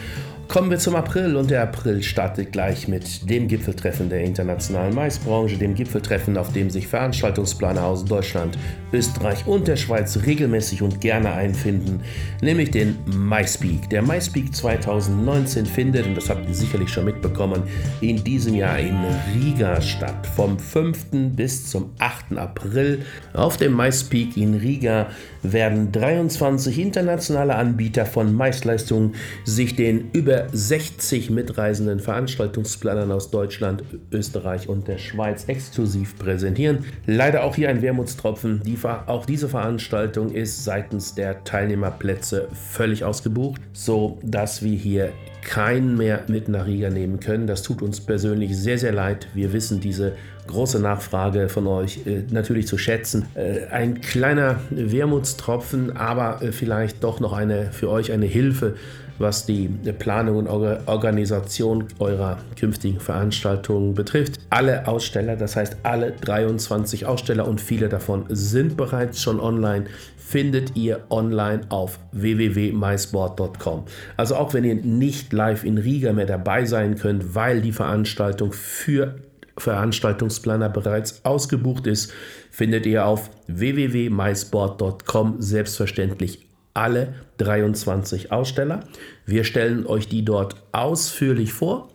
Kommen 0.56 0.70
wir 0.70 0.78
zum 0.78 0.96
April 0.96 1.36
und 1.36 1.50
der 1.50 1.64
April 1.64 2.02
startet 2.02 2.50
gleich 2.50 2.88
mit 2.88 3.28
dem 3.28 3.46
Gipfeltreffen 3.46 4.08
der 4.08 4.22
internationalen 4.22 4.94
Maisbranche, 4.94 5.58
dem 5.58 5.74
Gipfeltreffen, 5.74 6.38
auf 6.38 6.50
dem 6.54 6.70
sich 6.70 6.88
Veranstaltungsplaner 6.88 7.84
aus 7.84 8.06
Deutschland, 8.06 8.56
Österreich 8.90 9.46
und 9.46 9.68
der 9.68 9.76
Schweiz 9.76 10.18
regelmäßig 10.24 10.80
und 10.80 11.02
gerne 11.02 11.30
einfinden, 11.30 12.00
nämlich 12.40 12.70
den 12.70 12.96
MySpeak. 13.04 13.90
Der 13.90 14.00
MySpeak 14.00 14.54
2019 14.54 15.66
findet, 15.66 16.06
und 16.06 16.14
das 16.14 16.30
habt 16.30 16.48
ihr 16.48 16.54
sicherlich 16.54 16.88
schon 16.88 17.04
mitbekommen, 17.04 17.62
in 18.00 18.24
diesem 18.24 18.54
Jahr 18.54 18.78
in 18.78 18.96
Riga 19.34 19.78
statt. 19.82 20.26
Vom 20.36 20.58
5. 20.58 21.34
bis 21.36 21.68
zum 21.68 21.90
8. 21.98 22.38
April. 22.38 23.02
Auf 23.34 23.58
dem 23.58 23.76
MySpeak 23.76 24.38
in 24.38 24.54
Riga 24.54 25.08
werden 25.42 25.92
23 25.92 26.78
internationale 26.78 27.56
Anbieter 27.56 28.06
von 28.06 28.34
Maisleistungen 28.34 29.14
sich 29.44 29.76
den 29.76 30.10
über 30.12 30.45
über 30.46 30.56
60 30.56 31.30
mitreisenden 31.30 32.00
Veranstaltungsplanern 32.00 33.12
aus 33.12 33.30
Deutschland, 33.30 33.82
Österreich 34.12 34.68
und 34.68 34.88
der 34.88 34.98
Schweiz 34.98 35.44
exklusiv 35.48 36.18
präsentieren. 36.18 36.84
Leider 37.06 37.44
auch 37.44 37.54
hier 37.54 37.68
ein 37.68 37.82
Wermutstropfen. 37.82 38.62
Die, 38.64 38.78
auch 39.06 39.26
diese 39.26 39.48
Veranstaltung 39.48 40.32
ist 40.32 40.64
seitens 40.64 41.14
der 41.14 41.44
Teilnehmerplätze 41.44 42.48
völlig 42.70 43.04
ausgebucht, 43.04 43.60
so 43.72 44.18
dass 44.22 44.62
wir 44.62 44.76
hier 44.76 45.12
keinen 45.42 45.96
mehr 45.96 46.24
mit 46.26 46.48
nach 46.48 46.66
Riga 46.66 46.90
nehmen 46.90 47.20
können. 47.20 47.46
Das 47.46 47.62
tut 47.62 47.80
uns 47.80 48.00
persönlich 48.00 48.56
sehr, 48.56 48.78
sehr 48.78 48.92
leid. 48.92 49.28
Wir 49.32 49.52
wissen 49.52 49.80
diese 49.80 50.12
große 50.48 50.80
Nachfrage 50.80 51.48
von 51.48 51.66
euch 51.66 52.06
äh, 52.06 52.24
natürlich 52.30 52.66
zu 52.66 52.78
schätzen. 52.78 53.26
Äh, 53.34 53.66
ein 53.70 54.00
kleiner 54.00 54.60
Wermutstropfen, 54.70 55.96
aber 55.96 56.42
äh, 56.42 56.50
vielleicht 56.50 57.04
doch 57.04 57.20
noch 57.20 57.32
eine 57.32 57.70
für 57.72 57.90
euch 57.90 58.10
eine 58.10 58.26
Hilfe 58.26 58.74
was 59.18 59.46
die 59.46 59.68
Planung 59.98 60.36
und 60.36 60.48
Organisation 60.48 61.84
eurer 61.98 62.38
künftigen 62.58 63.00
Veranstaltungen 63.00 63.94
betrifft. 63.94 64.40
Alle 64.50 64.86
Aussteller, 64.86 65.36
das 65.36 65.56
heißt 65.56 65.78
alle 65.82 66.12
23 66.12 67.06
Aussteller 67.06 67.46
und 67.46 67.60
viele 67.60 67.88
davon 67.88 68.24
sind 68.28 68.76
bereits 68.76 69.22
schon 69.22 69.40
online, 69.40 69.86
findet 70.16 70.76
ihr 70.76 71.04
online 71.10 71.60
auf 71.68 71.98
www.mysport.com. 72.12 73.84
Also 74.16 74.36
auch 74.36 74.54
wenn 74.54 74.64
ihr 74.64 74.74
nicht 74.74 75.32
live 75.32 75.64
in 75.64 75.78
Riga 75.78 76.12
mehr 76.12 76.26
dabei 76.26 76.64
sein 76.64 76.96
könnt, 76.96 77.34
weil 77.34 77.60
die 77.60 77.72
Veranstaltung 77.72 78.52
für 78.52 79.16
Veranstaltungsplaner 79.58 80.68
bereits 80.68 81.24
ausgebucht 81.24 81.86
ist, 81.86 82.12
findet 82.50 82.86
ihr 82.86 83.06
auf 83.06 83.30
www.mysport.com 83.46 85.36
selbstverständlich 85.38 86.46
alle 86.76 87.14
23 87.38 88.32
Aussteller. 88.32 88.80
Wir 89.24 89.44
stellen 89.44 89.86
euch 89.86 90.08
die 90.08 90.24
dort 90.24 90.56
ausführlich 90.72 91.52
vor. 91.52 91.88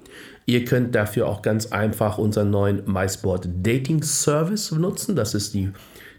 Ihr 0.45 0.65
könnt 0.65 0.95
dafür 0.95 1.27
auch 1.27 1.41
ganz 1.41 1.67
einfach 1.67 2.17
unseren 2.17 2.49
neuen 2.49 2.83
MySport 2.91 3.47
Dating 3.61 4.03
Service 4.03 4.71
nutzen. 4.71 5.15
Das 5.15 5.33
ist 5.33 5.53
die 5.53 5.71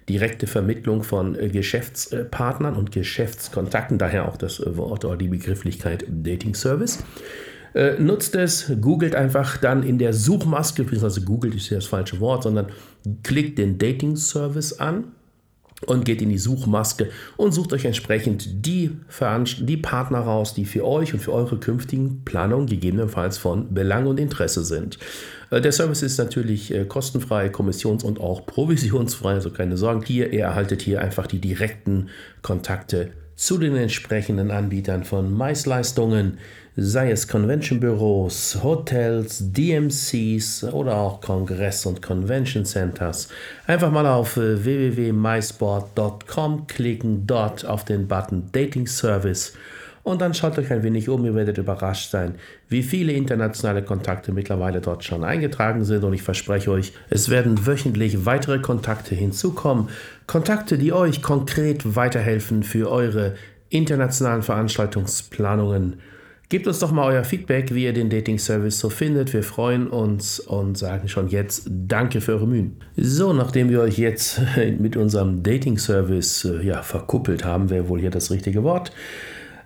direkte 0.08 0.46
Vermittlung 0.46 1.02
von 1.02 1.38
äh, 1.38 1.48
Geschäftspartnern 1.48 2.74
und 2.74 2.92
Geschäftskontakten, 2.92 3.98
daher 3.98 4.28
auch 4.28 4.36
das 4.36 4.62
Wort 4.76 5.04
oder 5.04 5.16
die 5.16 5.28
Begrifflichkeit 5.28 6.04
Dating 6.08 6.54
Service. 6.54 7.04
Äh, 7.74 7.98
nutzt 7.98 8.34
es, 8.34 8.70
googelt 8.80 9.14
einfach 9.14 9.56
dann 9.56 9.82
in 9.82 9.98
der 9.98 10.12
Suchmaske, 10.12 10.84
beziehungsweise 10.84 11.22
googelt 11.22 11.54
ist 11.54 11.70
ja 11.70 11.76
das 11.76 11.86
falsche 11.86 12.20
Wort, 12.20 12.42
sondern 12.42 12.66
klickt 13.22 13.58
den 13.58 13.78
Dating 13.78 14.16
Service 14.16 14.78
an 14.78 15.04
und 15.86 16.04
geht 16.04 16.22
in 16.22 16.28
die 16.28 16.38
Suchmaske 16.38 17.10
und 17.36 17.52
sucht 17.52 17.72
euch 17.72 17.84
entsprechend 17.84 18.66
die, 18.66 18.90
die 19.60 19.76
Partner 19.76 20.20
raus, 20.20 20.54
die 20.54 20.64
für 20.64 20.86
euch 20.86 21.12
und 21.14 21.20
für 21.20 21.32
eure 21.32 21.58
künftigen 21.58 22.22
Planungen 22.24 22.66
gegebenenfalls 22.66 23.38
von 23.38 23.72
Belang 23.74 24.06
und 24.06 24.20
Interesse 24.20 24.64
sind. 24.64 24.98
Äh, 25.50 25.60
der 25.60 25.72
Service 25.72 26.02
ist 26.02 26.18
natürlich 26.18 26.72
äh, 26.72 26.84
kostenfrei, 26.84 27.48
kommissions- 27.48 28.04
und 28.04 28.20
auch 28.20 28.46
provisionsfrei, 28.46 29.34
also 29.34 29.50
keine 29.50 29.76
Sorgen. 29.76 30.02
Hier, 30.02 30.32
ihr 30.32 30.44
erhaltet 30.44 30.82
hier 30.82 31.00
einfach 31.00 31.26
die 31.26 31.40
direkten 31.40 32.08
Kontakte 32.42 33.12
zu 33.42 33.58
den 33.58 33.74
entsprechenden 33.74 34.52
Anbietern 34.52 35.02
von 35.02 35.36
Maisleistungen, 35.36 36.38
sei 36.76 37.10
es 37.10 37.26
Convention-Büros, 37.26 38.60
Hotels, 38.62 39.52
DMCs 39.52 40.62
oder 40.62 40.94
auch 40.94 41.20
Kongress- 41.20 41.84
und 41.84 42.00
Convention 42.00 42.64
Centers. 42.64 43.30
Einfach 43.66 43.90
mal 43.90 44.06
auf 44.06 44.36
äh, 44.36 44.64
www.mysport.com 44.64 46.68
klicken, 46.68 47.26
dort 47.26 47.66
auf 47.66 47.84
den 47.84 48.06
Button 48.06 48.44
Dating 48.52 48.86
Service 48.86 49.54
und 50.02 50.20
dann 50.20 50.34
schaut 50.34 50.58
euch 50.58 50.70
ein 50.72 50.82
wenig 50.82 51.08
um, 51.08 51.24
ihr 51.24 51.34
werdet 51.34 51.58
überrascht 51.58 52.10
sein, 52.10 52.34
wie 52.68 52.82
viele 52.82 53.12
internationale 53.12 53.82
Kontakte 53.82 54.32
mittlerweile 54.32 54.80
dort 54.80 55.04
schon 55.04 55.22
eingetragen 55.22 55.84
sind 55.84 56.02
und 56.02 56.12
ich 56.12 56.22
verspreche 56.22 56.70
euch, 56.70 56.92
es 57.08 57.28
werden 57.28 57.66
wöchentlich 57.66 58.26
weitere 58.26 58.58
Kontakte 58.58 59.14
hinzukommen, 59.14 59.88
Kontakte, 60.26 60.76
die 60.78 60.92
euch 60.92 61.22
konkret 61.22 61.94
weiterhelfen 61.96 62.62
für 62.62 62.90
eure 62.90 63.34
internationalen 63.68 64.42
Veranstaltungsplanungen. 64.42 66.00
Gebt 66.48 66.66
uns 66.66 66.80
doch 66.80 66.92
mal 66.92 67.06
euer 67.06 67.24
Feedback, 67.24 67.74
wie 67.74 67.84
ihr 67.84 67.94
den 67.94 68.10
Dating 68.10 68.38
Service 68.38 68.78
so 68.78 68.90
findet. 68.90 69.32
Wir 69.32 69.42
freuen 69.42 69.86
uns 69.86 70.38
und 70.38 70.76
sagen 70.76 71.08
schon 71.08 71.28
jetzt 71.28 71.66
Danke 71.70 72.20
für 72.20 72.32
eure 72.32 72.46
Mühen. 72.46 72.76
So, 72.94 73.32
nachdem 73.32 73.70
wir 73.70 73.80
euch 73.80 73.96
jetzt 73.96 74.38
mit 74.78 74.96
unserem 74.98 75.42
Dating 75.42 75.78
Service 75.78 76.44
äh, 76.44 76.62
ja, 76.62 76.82
verkuppelt 76.82 77.46
haben, 77.46 77.70
wäre 77.70 77.88
wohl 77.88 78.00
hier 78.00 78.10
das 78.10 78.30
richtige 78.30 78.62
Wort, 78.64 78.92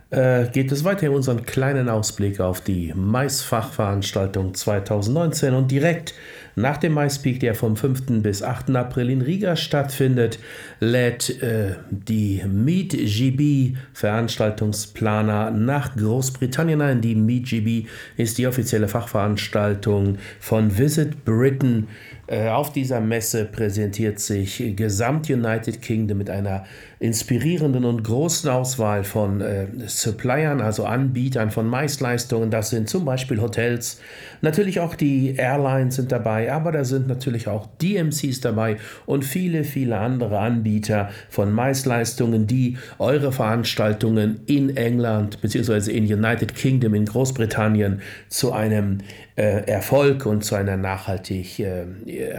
äh, 0.09 0.45
geht 0.47 0.71
es 0.71 0.83
weiter 0.83 1.07
in 1.07 1.13
unseren 1.13 1.45
kleinen 1.45 1.89
Ausblick 1.89 2.39
auf 2.39 2.61
die 2.61 2.93
Maisfachveranstaltung 2.95 4.53
2019 4.53 5.53
und 5.53 5.71
direkt 5.71 6.13
Nach 6.59 6.77
dem 6.77 6.95
MySpeak, 6.95 7.39
der 7.39 7.53
vom 7.53 7.77
5. 7.77 8.23
bis 8.23 8.41
8. 8.41 8.75
April 8.75 9.11
in 9.11 9.21
Riga 9.21 9.55
stattfindet, 9.55 10.39
lädt 10.79 11.39
äh, 11.43 11.75
die 11.91 12.41
MeetGB 12.47 13.77
Veranstaltungsplaner 13.93 15.51
nach 15.51 15.95
Großbritannien 15.95 16.81
ein. 16.81 17.01
Die 17.01 17.13
MeetGB 17.13 17.85
ist 18.17 18.39
die 18.39 18.47
offizielle 18.47 18.87
Fachveranstaltung 18.87 20.17
von 20.39 20.75
Visit 20.75 21.25
Britain 21.25 21.89
äh, 22.27 22.49
auf 22.49 22.73
dieser 22.73 22.99
Messe 22.99 23.45
präsentiert 23.45 24.19
sich 24.19 24.61
Gesamt 24.75 25.29
United 25.29 25.81
Kingdom 25.81 26.17
mit 26.17 26.29
einer 26.29 26.65
inspirierenden 26.99 27.85
und 27.85 28.03
großen 28.03 28.49
Auswahl 28.49 29.03
von 29.03 29.41
äh, 29.41 29.67
Suppliern, 29.85 30.61
also 30.61 30.85
Anbietern 30.85 31.51
von 31.51 31.67
Maisleistungen. 31.67 32.49
Das 32.49 32.71
sind 32.71 32.89
zum 32.89 33.05
Beispiel 33.05 33.39
Hotels, 33.39 33.99
natürlich 34.41 34.79
auch 34.79 34.95
die 34.95 35.35
Airlines 35.35 35.95
sind 35.95 36.11
dabei, 36.11 36.51
aber 36.51 36.71
da 36.71 36.83
sind 36.83 37.07
natürlich 37.07 37.47
auch 37.47 37.67
DMCs 37.81 38.41
dabei 38.41 38.77
und 39.05 39.25
viele, 39.25 39.63
viele 39.63 39.99
andere 39.99 40.39
Anbieter 40.39 41.09
von 41.29 41.51
Maisleistungen, 41.51 42.47
die 42.47 42.77
eure 42.97 43.31
Veranstaltungen 43.31 44.39
in 44.47 44.75
England 44.75 45.39
bzw. 45.41 45.91
in 45.91 46.11
United 46.11 46.55
Kingdom, 46.55 46.95
in 46.95 47.05
Großbritannien 47.05 48.01
zu 48.29 48.53
einem 48.53 48.99
äh, 49.35 49.67
Erfolg 49.67 50.25
und 50.25 50.43
zu 50.43 50.55
einer 50.55 50.77
nachhaltig, 50.77 51.59
äh, 51.59 51.85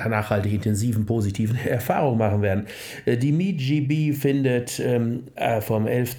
nachhaltig 0.09 0.53
intensiven, 0.53 1.07
positiven 1.07 1.57
Erfahrung 1.65 2.19
machen 2.19 2.43
werden. 2.43 2.67
Äh, 3.05 3.17
die 3.17 3.31
MeetGB 3.31 4.13
findet 4.15 4.48
ähm, 4.79 5.25
äh, 5.35 5.61
vom 5.61 5.87
11. 5.87 6.17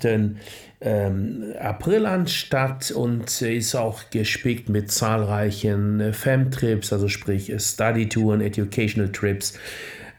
Ähm, 0.82 1.54
April 1.60 2.06
an 2.06 2.28
statt 2.28 2.92
und 2.92 3.42
ist 3.42 3.76
auch 3.76 4.10
gespickt 4.12 4.70
mit 4.70 4.90
zahlreichen 4.90 6.00
äh, 6.00 6.14
Fem-Trips, 6.14 6.94
also 6.94 7.10
sprich 7.10 7.54
Study-Touren, 7.58 8.40
Educational 8.40 9.12
Trips 9.12 9.60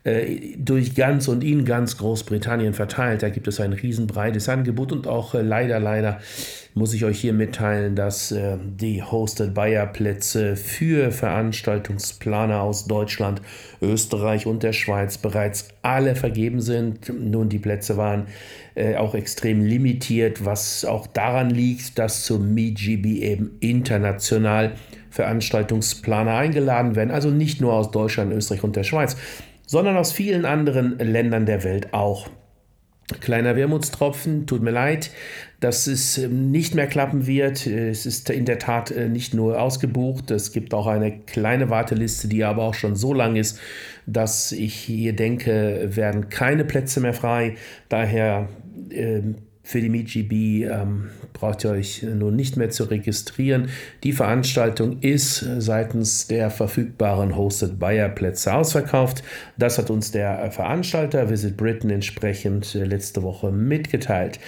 äh, 0.05 0.57
durch 0.57 0.95
ganz 0.95 1.29
und 1.29 1.45
in 1.45 1.65
ganz 1.65 1.99
Großbritannien 1.99 2.73
verteilt. 2.73 3.23
Da 3.23 3.29
gibt 3.29 3.49
es 3.49 3.61
ein 3.61 3.73
riesenbreites 3.73 4.49
Angebot 4.49 4.93
und 4.93 5.07
auch 5.07 5.35
äh, 5.35 5.43
leider, 5.43 5.79
leider 5.79 6.21
muss 6.75 6.95
ich 6.95 7.05
euch 7.05 7.21
hier 7.21 7.33
mitteilen, 7.33 7.97
dass 7.97 8.33
äh, 8.33 8.57
die 8.59 9.03
Hosted 9.03 9.55
Buyer 9.55 9.87
Plätze 9.87 10.57
für 10.57 11.11
Veranstaltungsplaner 11.13 12.63
aus 12.63 12.87
Deutschland, 12.87 13.43
Österreich 13.81 14.47
und 14.47 14.63
der 14.63 14.73
Schweiz 14.73 15.19
bereits 15.19 15.69
alle 15.83 16.15
vergeben 16.17 16.61
sind. 16.61 17.13
Nun, 17.13 17.49
die 17.49 17.59
Plätze 17.59 17.97
waren 17.97 18.27
auch 18.97 19.15
extrem 19.15 19.61
limitiert, 19.63 20.47
was 20.47 20.87
auch 20.87 21.07
daran 21.07 21.51
liegt, 21.51 21.99
dass 21.99 22.25
zum 22.25 22.55
MeGB 22.55 23.21
eben 23.21 23.59
international 23.61 24.73
Veranstaltungsplaner 25.11 26.35
eingeladen 26.35 26.97
werden, 26.97 27.11
also 27.11 27.31
nicht 27.31 27.61
nur 27.61 27.75
aus 27.75 27.91
Deutschland, 27.91 28.33
Österreich 28.33 28.65
und 28.65 28.77
der 28.77 28.85
Schweiz 28.85 29.17
sondern 29.71 29.97
aus 29.97 30.11
vielen 30.11 30.47
anderen 30.47 30.99
Ländern 30.99 31.47
der 31.47 31.63
Welt 31.63 31.95
auch. 31.95 32.29
Kleiner 33.21 33.55
Wermutstropfen, 33.55 34.45
tut 34.49 34.63
mir 34.63 34.73
leid, 34.73 35.13
dass 35.61 35.87
es 35.87 36.19
ähm, 36.19 36.51
nicht 36.51 36.75
mehr 36.75 36.87
klappen 36.87 37.27
wird. 37.27 37.67
Es 37.67 38.07
ist 38.07 38.29
in 38.31 38.47
der 38.47 38.59
Tat 38.59 38.91
äh, 38.91 39.09
nicht 39.09 39.35
nur 39.35 39.61
ausgebucht, 39.61 40.31
es 40.31 40.53
gibt 40.53 40.75
auch 40.75 40.87
eine 40.87 41.21
kleine 41.21 41.71
Warteliste, 41.71 42.29
die 42.29 42.45
aber 42.45 42.65
auch 42.65 42.75
schon 42.75 42.97
so 42.97 43.15
lang 43.15 43.37
ist, 43.37 43.61
dass 44.07 44.53
ich 44.53 44.75
hier 44.75 45.15
denke, 45.15 45.91
werden 45.95 46.31
keine 46.31 46.65
Plätze 46.65 47.01
mehr 47.01 47.15
frei. 47.15 47.57
Daher 47.89 48.49
äh, 48.91 49.21
für 49.71 49.81
die 49.81 49.89
MeetGB 49.89 50.65
ähm, 50.65 51.11
braucht 51.33 51.63
ihr 51.65 51.71
euch 51.71 52.03
nun 52.03 52.35
nicht 52.35 52.57
mehr 52.57 52.71
zu 52.71 52.85
registrieren. 52.85 53.69
Die 54.03 54.13
Veranstaltung 54.13 54.99
ist 55.01 55.47
seitens 55.59 56.27
der 56.27 56.51
verfügbaren 56.51 57.37
Hosted 57.37 57.79
Buyer 57.79 58.09
Plätze 58.09 58.53
ausverkauft. 58.53 59.23
Das 59.59 59.79
hat 59.79 59.89
uns 59.89 60.11
der 60.11 60.51
Veranstalter 60.51 61.31
Visit 61.31 61.57
Britain 61.57 61.91
entsprechend 61.91 62.75
äh, 62.75 62.83
letzte 62.83 63.23
Woche 63.23 63.53
mitgeteilt. 63.53 64.41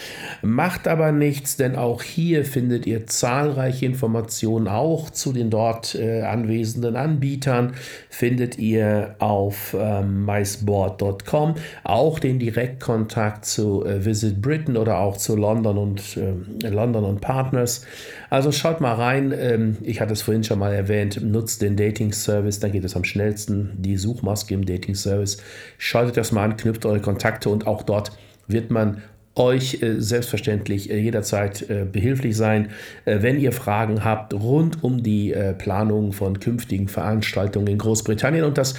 Macht 0.42 0.88
aber 0.88 1.12
nichts, 1.12 1.56
denn 1.56 1.76
auch 1.76 2.02
hier 2.02 2.44
findet 2.44 2.84
ihr 2.86 3.06
zahlreiche 3.06 3.86
Informationen 3.86 4.66
auch 4.66 5.08
zu 5.10 5.32
den 5.32 5.50
dort 5.50 5.94
äh, 5.94 6.22
anwesenden 6.22 6.96
Anbietern. 6.96 7.74
Findet 8.10 8.58
ihr 8.58 9.14
auf 9.20 9.76
ähm, 9.78 10.24
miceboard.com 10.24 11.54
auch 11.84 12.18
den 12.18 12.40
Direktkontakt 12.40 13.44
zu 13.44 13.86
äh, 13.86 14.04
Visit 14.04 14.42
Britain 14.42 14.76
oder 14.76 14.98
auch 14.98 15.11
auch 15.12 15.16
zu 15.16 15.36
London 15.36 15.76
und 15.76 16.16
äh, 16.16 16.68
London 16.68 17.04
und 17.04 17.20
Partners. 17.20 17.84
Also 18.30 18.50
schaut 18.50 18.80
mal 18.80 18.94
rein. 18.94 19.32
Ähm, 19.36 19.76
ich 19.82 20.00
hatte 20.00 20.12
es 20.12 20.22
vorhin 20.22 20.44
schon 20.44 20.58
mal 20.58 20.72
erwähnt. 20.72 21.20
Nutzt 21.22 21.62
den 21.62 21.76
Dating 21.76 22.12
Service, 22.12 22.60
dann 22.60 22.72
geht 22.72 22.84
es 22.84 22.96
am 22.96 23.04
schnellsten. 23.04 23.70
Die 23.76 23.96
Suchmaske 23.96 24.54
im 24.54 24.64
Dating 24.64 24.94
Service. 24.94 25.38
Schaltet 25.78 26.16
das 26.16 26.32
mal 26.32 26.44
an, 26.44 26.56
knüpft 26.56 26.86
eure 26.86 27.00
Kontakte 27.00 27.50
und 27.50 27.66
auch 27.66 27.82
dort 27.82 28.12
wird 28.48 28.70
man 28.70 29.02
euch 29.34 29.82
äh, 29.82 30.00
selbstverständlich 30.00 30.90
äh, 30.90 30.98
jederzeit 30.98 31.68
äh, 31.70 31.86
behilflich 31.90 32.36
sein, 32.36 32.70
äh, 33.04 33.18
wenn 33.22 33.40
ihr 33.40 33.52
Fragen 33.52 34.04
habt 34.04 34.34
rund 34.34 34.84
um 34.84 35.02
die 35.02 35.32
äh, 35.32 35.54
Planung 35.54 36.12
von 36.12 36.38
künftigen 36.38 36.88
Veranstaltungen 36.88 37.66
in 37.66 37.78
Großbritannien. 37.78 38.44
Und 38.44 38.58
das 38.58 38.74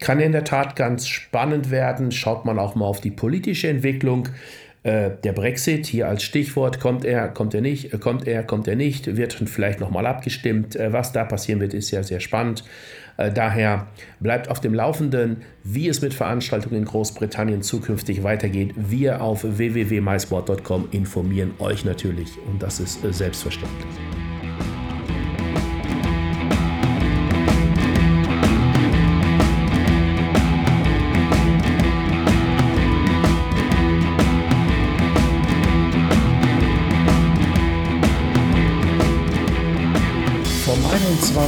kann 0.00 0.18
in 0.18 0.32
der 0.32 0.44
Tat 0.44 0.74
ganz 0.74 1.06
spannend 1.06 1.70
werden. 1.70 2.10
Schaut 2.10 2.44
man 2.44 2.58
auch 2.58 2.74
mal 2.74 2.86
auf 2.86 3.00
die 3.00 3.12
politische 3.12 3.68
Entwicklung. 3.68 4.28
Äh, 4.84 5.10
der 5.22 5.32
Brexit 5.32 5.86
hier 5.86 6.08
als 6.08 6.24
Stichwort, 6.24 6.80
kommt 6.80 7.04
er, 7.04 7.28
kommt 7.28 7.54
er 7.54 7.60
nicht, 7.60 7.94
äh, 7.94 7.98
kommt 7.98 8.26
er, 8.26 8.42
kommt 8.42 8.66
er 8.66 8.74
nicht, 8.74 9.16
wird 9.16 9.32
vielleicht 9.32 9.78
nochmal 9.78 10.06
abgestimmt. 10.06 10.74
Äh, 10.74 10.92
was 10.92 11.12
da 11.12 11.24
passieren 11.24 11.60
wird, 11.60 11.72
ist 11.72 11.90
ja 11.90 12.02
sehr 12.02 12.20
spannend. 12.20 12.64
Daher 13.34 13.88
bleibt 14.20 14.48
auf 14.48 14.58
dem 14.58 14.72
Laufenden, 14.72 15.42
wie 15.64 15.86
es 15.86 16.00
mit 16.00 16.14
Veranstaltungen 16.14 16.76
in 16.76 16.86
Großbritannien 16.86 17.60
zukünftig 17.60 18.22
weitergeht. 18.22 18.72
Wir 18.74 19.20
auf 19.20 19.44
www.mysport.com 19.44 20.88
informieren 20.92 21.52
euch 21.58 21.84
natürlich 21.84 22.30
und 22.50 22.62
das 22.62 22.80
ist 22.80 23.00
selbstverständlich. 23.12 24.21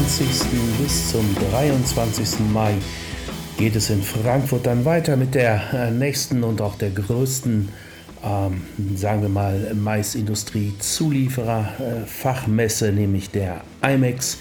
21. 0.05 0.29
bis 0.83 1.13
zum 1.13 1.25
23. 1.51 2.41
Mai 2.53 2.75
geht 3.57 3.75
es 3.75 3.89
in 3.89 4.03
Frankfurt 4.03 4.67
dann 4.67 4.85
weiter 4.85 5.17
mit 5.17 5.35
der 5.35 5.63
äh, 5.73 5.91
nächsten 5.91 6.45
und 6.45 6.61
auch 6.61 6.77
der 6.77 6.91
größten, 6.91 7.71
ähm, 8.23 8.61
sagen 8.97 9.23
wir 9.23 9.31
mal, 9.31 9.73
Maisindustrie-Zulieferer 9.75 11.73
äh, 11.81 12.05
nämlich 12.93 13.31
der 13.31 13.63
IMEX. 13.83 14.41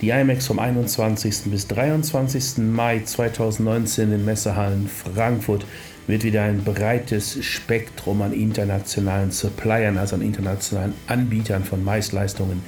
Die 0.00 0.10
IMEX 0.10 0.46
vom 0.46 0.60
21. 0.60 1.46
bis 1.46 1.66
23. 1.66 2.58
Mai 2.58 3.00
2019 3.04 4.12
in 4.12 4.24
Messehallen 4.24 4.88
Frankfurt 4.88 5.66
wird 6.06 6.22
wieder 6.22 6.44
ein 6.44 6.62
breites 6.62 7.44
Spektrum 7.44 8.22
an 8.22 8.32
internationalen 8.32 9.32
Suppliern, 9.32 9.98
also 9.98 10.14
an 10.14 10.22
internationalen 10.22 10.94
Anbietern 11.08 11.64
von 11.64 11.82
Maisleistungen 11.82 12.62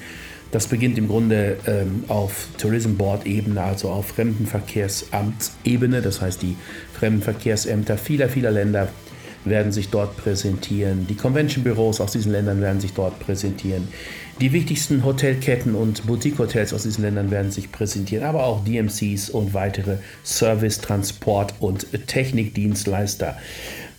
das 0.53 0.67
beginnt 0.67 0.99
im 0.99 1.09
Grunde 1.09 1.57
ähm, 1.67 2.05
auf 2.09 2.47
Tourism 2.59 2.97
Board 2.97 3.27
Ebene, 3.27 3.63
also 3.63 3.89
auf 3.89 4.09
Fremdenverkehrsamtsebene. 4.09 6.03
Das 6.03 6.21
heißt, 6.21 6.43
die 6.43 6.57
Fremdenverkehrsämter 6.93 7.97
vieler, 7.97 8.29
vieler 8.29 8.51
Länder 8.51 8.89
werden 9.45 9.73
sich 9.73 9.89
dort 9.89 10.17
präsentieren. 10.17 11.07
Die 11.09 11.17
Convention-Büros 11.17 12.01
aus 12.01 12.13
diesen 12.13 12.33
Ländern 12.33 12.61
werden 12.61 12.81
sich 12.81 12.93
dort 12.93 13.19
präsentieren. 13.19 13.89
Die 14.41 14.53
wichtigsten 14.53 15.05
Hotelketten 15.05 15.75
und 15.75 16.07
Boutique-Hotels 16.07 16.73
aus 16.73 16.85
diesen 16.85 17.03
Ländern 17.03 17.31
werden 17.31 17.51
sich 17.51 17.73
präsentieren, 17.73 18.25
aber 18.25 18.45
auch 18.45 18.65
DMCs 18.65 19.31
und 19.31 19.55
weitere 19.55 19.97
Service-, 20.25 20.81
Transport- 20.81 21.55
und 21.61 21.87
Technikdienstleister. 22.07 23.37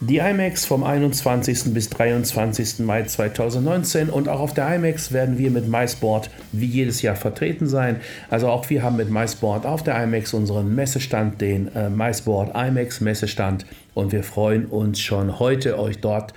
Die 0.10 0.18
IMAX 0.18 0.66
vom 0.66 0.84
21. 0.84 1.74
bis 1.74 1.90
23. 1.90 2.80
Mai 2.80 3.04
2019 3.04 4.10
und 4.10 4.28
auch 4.28 4.42
auf 4.42 4.54
der 4.54 4.76
IMAX 4.76 5.14
werden 5.14 5.38
wir 5.38 5.50
mit 5.50 5.70
MySport 5.70 6.30
wie 6.52 6.66
jedes 6.66 7.02
Jahr 7.02 7.16
vertreten 7.16 7.68
sein. 7.68 8.02
Also 8.30 8.50
auch 8.50 8.70
wir 8.70 8.84
haben 8.84 8.98
mit 8.98 9.10
MySport 9.10 9.66
auf 9.66 9.82
der 9.82 10.04
IMAX 10.04 10.34
unseren 10.34 10.76
Messestand, 10.76 11.40
den 11.40 11.74
äh, 11.74 11.90
MySport 11.90 12.54
IMAX 12.54 13.00
Messestand 13.00 13.66
und 13.94 14.12
wir 14.12 14.24
freuen 14.24 14.66
uns 14.66 15.00
schon 15.00 15.40
heute 15.40 15.80
euch 15.80 16.00
dort 16.00 16.34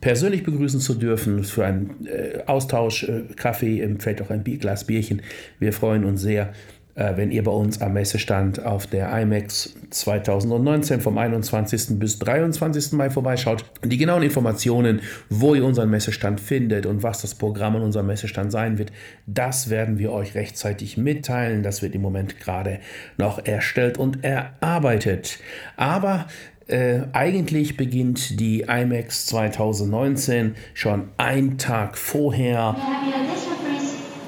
persönlich 0.00 0.44
begrüßen 0.44 0.78
zu 0.78 0.94
dürfen 0.94 1.42
für 1.42 1.66
einen 1.66 2.06
äh, 2.06 2.44
Austausch, 2.46 3.02
äh, 3.02 3.22
Kaffee, 3.34 3.96
vielleicht 3.98 4.22
auch 4.22 4.30
ein 4.30 4.44
Glas 4.44 4.84
Bierchen. 4.84 5.22
Wir 5.58 5.72
freuen 5.72 6.04
uns 6.04 6.20
sehr 6.20 6.52
wenn 6.98 7.30
ihr 7.30 7.44
bei 7.44 7.52
uns 7.52 7.80
am 7.80 7.92
Messestand 7.92 8.64
auf 8.64 8.86
der 8.86 9.16
IMAX 9.20 9.74
2019 9.90 11.00
vom 11.00 11.16
21. 11.16 11.98
bis 11.98 12.18
23. 12.18 12.92
Mai 12.92 13.10
vorbeischaut. 13.10 13.64
Die 13.84 13.96
genauen 13.96 14.22
Informationen, 14.22 15.00
wo 15.30 15.54
ihr 15.54 15.64
unseren 15.64 15.90
Messestand 15.90 16.40
findet 16.40 16.86
und 16.86 17.02
was 17.02 17.22
das 17.22 17.34
Programm 17.34 17.76
an 17.76 17.82
unserem 17.82 18.06
Messestand 18.06 18.50
sein 18.50 18.78
wird, 18.78 18.90
das 19.26 19.70
werden 19.70 19.98
wir 19.98 20.12
euch 20.12 20.34
rechtzeitig 20.34 20.96
mitteilen. 20.96 21.62
Das 21.62 21.82
wird 21.82 21.94
im 21.94 22.02
Moment 22.02 22.40
gerade 22.40 22.80
noch 23.16 23.44
erstellt 23.44 23.96
und 23.96 24.24
erarbeitet. 24.24 25.38
Aber 25.76 26.26
äh, 26.66 27.02
eigentlich 27.12 27.76
beginnt 27.76 28.40
die 28.40 28.62
IMAX 28.62 29.26
2019 29.26 30.54
schon 30.74 31.08
einen 31.16 31.58
Tag 31.58 31.96
vorher. 31.96 32.76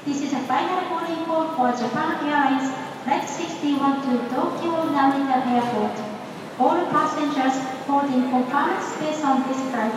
This 0.03 0.23
is 0.23 0.33
a 0.33 0.39
final 0.47 0.89
boarding 0.89 1.25
call 1.25 1.50
for 1.61 1.71
Japan 1.77 2.17
Airlines 2.25 2.73
Flight 3.03 3.29
61 3.29 4.01
to 4.01 4.17
Tokyo 4.33 4.71
Narita 4.95 5.45
Airport. 5.45 5.95
All 6.57 6.79
passengers 6.89 7.55
boarding 7.85 8.23
for 8.31 8.41
current 8.49 8.81
space 8.81 9.23
on 9.23 9.47
this 9.47 9.61
flight 9.69 9.93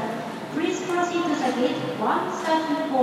Please 0.55 0.81
proceed 0.83 1.25
to 1.25 1.35
the 1.35 1.51
gate 1.61 1.75
134. 1.99 2.95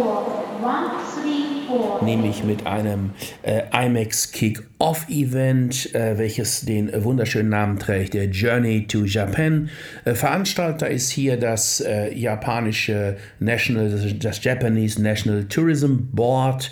134. 0.62 2.02
Nämlich 2.02 2.46
mit 2.46 2.66
einem 2.66 3.10
äh, 3.44 3.64
IMAX 3.74 4.32
Kick-Off-Event, 4.32 5.94
äh, 5.94 6.18
welches 6.18 6.62
den 6.62 7.04
wunderschönen 7.04 7.50
Namen 7.50 7.78
trägt, 7.78 8.14
der 8.14 8.30
Journey 8.30 8.88
to 8.88 9.04
Japan. 9.04 9.70
Äh, 10.06 10.14
Veranstalter 10.14 10.90
ist 10.90 11.10
hier 11.10 11.36
das 11.36 11.82
äh, 11.82 12.18
japanische 12.18 13.18
National, 13.40 13.90
das 14.18 14.42
Japanese 14.42 15.02
National 15.02 15.44
Tourism 15.44 15.96
Board. 16.14 16.72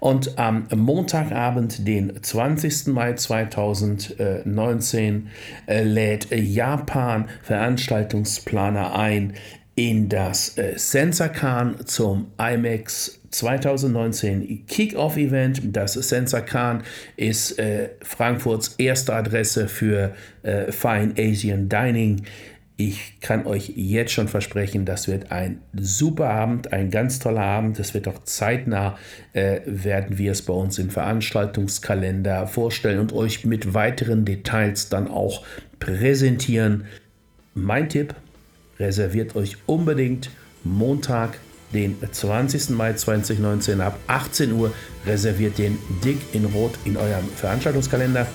Und 0.00 0.38
am 0.38 0.66
Montagabend, 0.74 1.86
den 1.86 2.22
20. 2.22 2.88
Mai 2.88 3.12
2019, 3.14 5.28
äh, 5.66 5.82
lädt 5.82 6.28
Japan 6.30 7.28
Veranstaltungsplaner 7.42 8.94
ein, 8.94 9.34
in 9.78 10.08
das 10.08 10.58
äh, 10.58 10.76
SensorCan 10.76 11.86
zum 11.86 12.32
IMAX 12.36 13.20
2019 13.30 14.66
Kick-Off-Event. 14.66 15.60
Das 15.64 15.94
SensorCan 15.94 16.82
ist 17.16 17.60
äh, 17.60 17.90
Frankfurts 18.02 18.74
erste 18.78 19.14
Adresse 19.14 19.68
für 19.68 20.14
äh, 20.42 20.72
Fine 20.72 21.14
Asian 21.16 21.68
Dining. 21.68 22.22
Ich 22.80 23.20
kann 23.20 23.44
euch 23.44 23.72
jetzt 23.74 24.12
schon 24.12 24.28
versprechen, 24.28 24.84
das 24.84 25.08
wird 25.08 25.32
ein 25.32 25.60
super 25.74 26.30
Abend, 26.30 26.72
ein 26.72 26.92
ganz 26.92 27.18
toller 27.18 27.42
Abend. 27.42 27.80
Es 27.80 27.92
wird 27.92 28.06
auch 28.06 28.22
zeitnah, 28.22 28.96
äh, 29.32 29.62
werden 29.66 30.16
wir 30.16 30.30
es 30.30 30.42
bei 30.42 30.52
uns 30.52 30.78
im 30.78 30.88
Veranstaltungskalender 30.88 32.46
vorstellen 32.46 33.00
und 33.00 33.12
euch 33.12 33.44
mit 33.44 33.74
weiteren 33.74 34.24
Details 34.24 34.90
dann 34.90 35.08
auch 35.08 35.44
präsentieren. 35.80 36.84
Mein 37.52 37.88
Tipp, 37.88 38.14
reserviert 38.78 39.34
euch 39.34 39.56
unbedingt 39.66 40.30
Montag, 40.62 41.40
den 41.74 41.96
20. 42.08 42.76
Mai 42.76 42.92
2019 42.92 43.80
ab 43.80 43.98
18 44.06 44.52
Uhr. 44.52 44.72
Reserviert 45.04 45.58
den 45.58 45.78
dick 46.04 46.18
in 46.32 46.44
Rot 46.44 46.78
in 46.84 46.96
eurem 46.96 47.28
Veranstaltungskalender. 47.34 48.28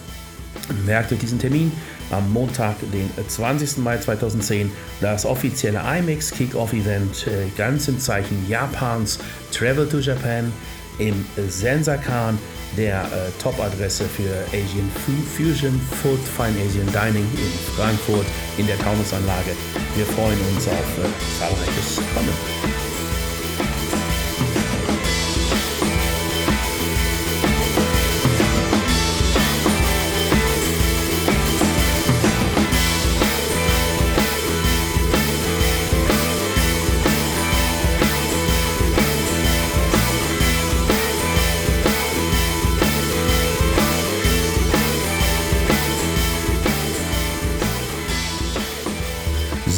Merkt 0.86 1.14
euch 1.14 1.20
diesen 1.20 1.40
Termin 1.40 1.72
am 2.13 2.32
Montag, 2.32 2.76
den 2.91 3.10
20. 3.28 3.78
Mai 3.80 3.97
2010, 3.97 4.71
das 5.02 5.26
offizielle 5.26 5.80
IMAX 5.80 6.32
Kickoff 6.32 6.73
Event, 6.73 7.28
äh, 7.28 7.49
ganz 7.58 7.88
im 7.88 7.99
Zeichen 7.99 8.47
Japans 8.47 9.19
Travel 9.52 9.88
to 9.88 9.99
Japan 9.99 10.52
im 10.99 11.26
Sensakan 11.49 12.38
der 12.78 13.04
äh, 13.04 13.41
Top-Adresse 13.41 14.06
für 14.06 14.34
Asian 14.49 14.89
Fusion 15.36 15.80
Food 16.02 16.19
Fine 16.38 16.56
Asian 16.65 16.88
Dining 16.88 17.28
in 17.36 17.76
Frankfurt 17.76 18.26
in 18.58 18.67
der 18.67 18.78
Taunusanlage. 18.80 19.52
Wir 19.95 20.06
freuen 20.06 20.39
uns 20.54 20.67
auf 20.67 20.73
äh, 20.73 21.39
zahlreiches 21.39 21.97
Kommen. 22.13 22.83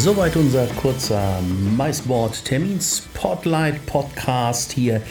Soweit 0.06 0.36
unser 0.36 0.68
kurzer 0.68 1.40
MySport 1.76 2.46
Termin 2.46 2.80
Spotlight 2.80 3.84
Podcast 3.88 4.72
hier. 4.72 5.02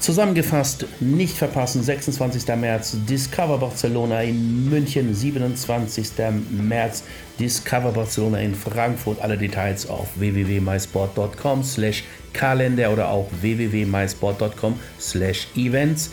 Zusammengefasst, 0.00 0.84
nicht 0.98 1.36
verpassen, 1.36 1.80
26. 1.80 2.48
März 2.56 2.96
Discover 3.08 3.58
Barcelona 3.58 4.22
in 4.24 4.68
München, 4.68 5.14
27. 5.14 6.08
März 6.50 7.04
Discover 7.38 7.92
Barcelona 7.92 8.40
in 8.40 8.56
Frankfurt. 8.56 9.20
Alle 9.20 9.38
Details 9.38 9.88
auf 9.88 10.08
www.mysport.com 10.16 11.62
slash 11.62 12.02
Kalender 12.32 12.92
oder 12.92 13.10
auch 13.10 13.28
www.mysport.com 13.42 14.76
slash 14.98 15.46
Events. 15.54 16.10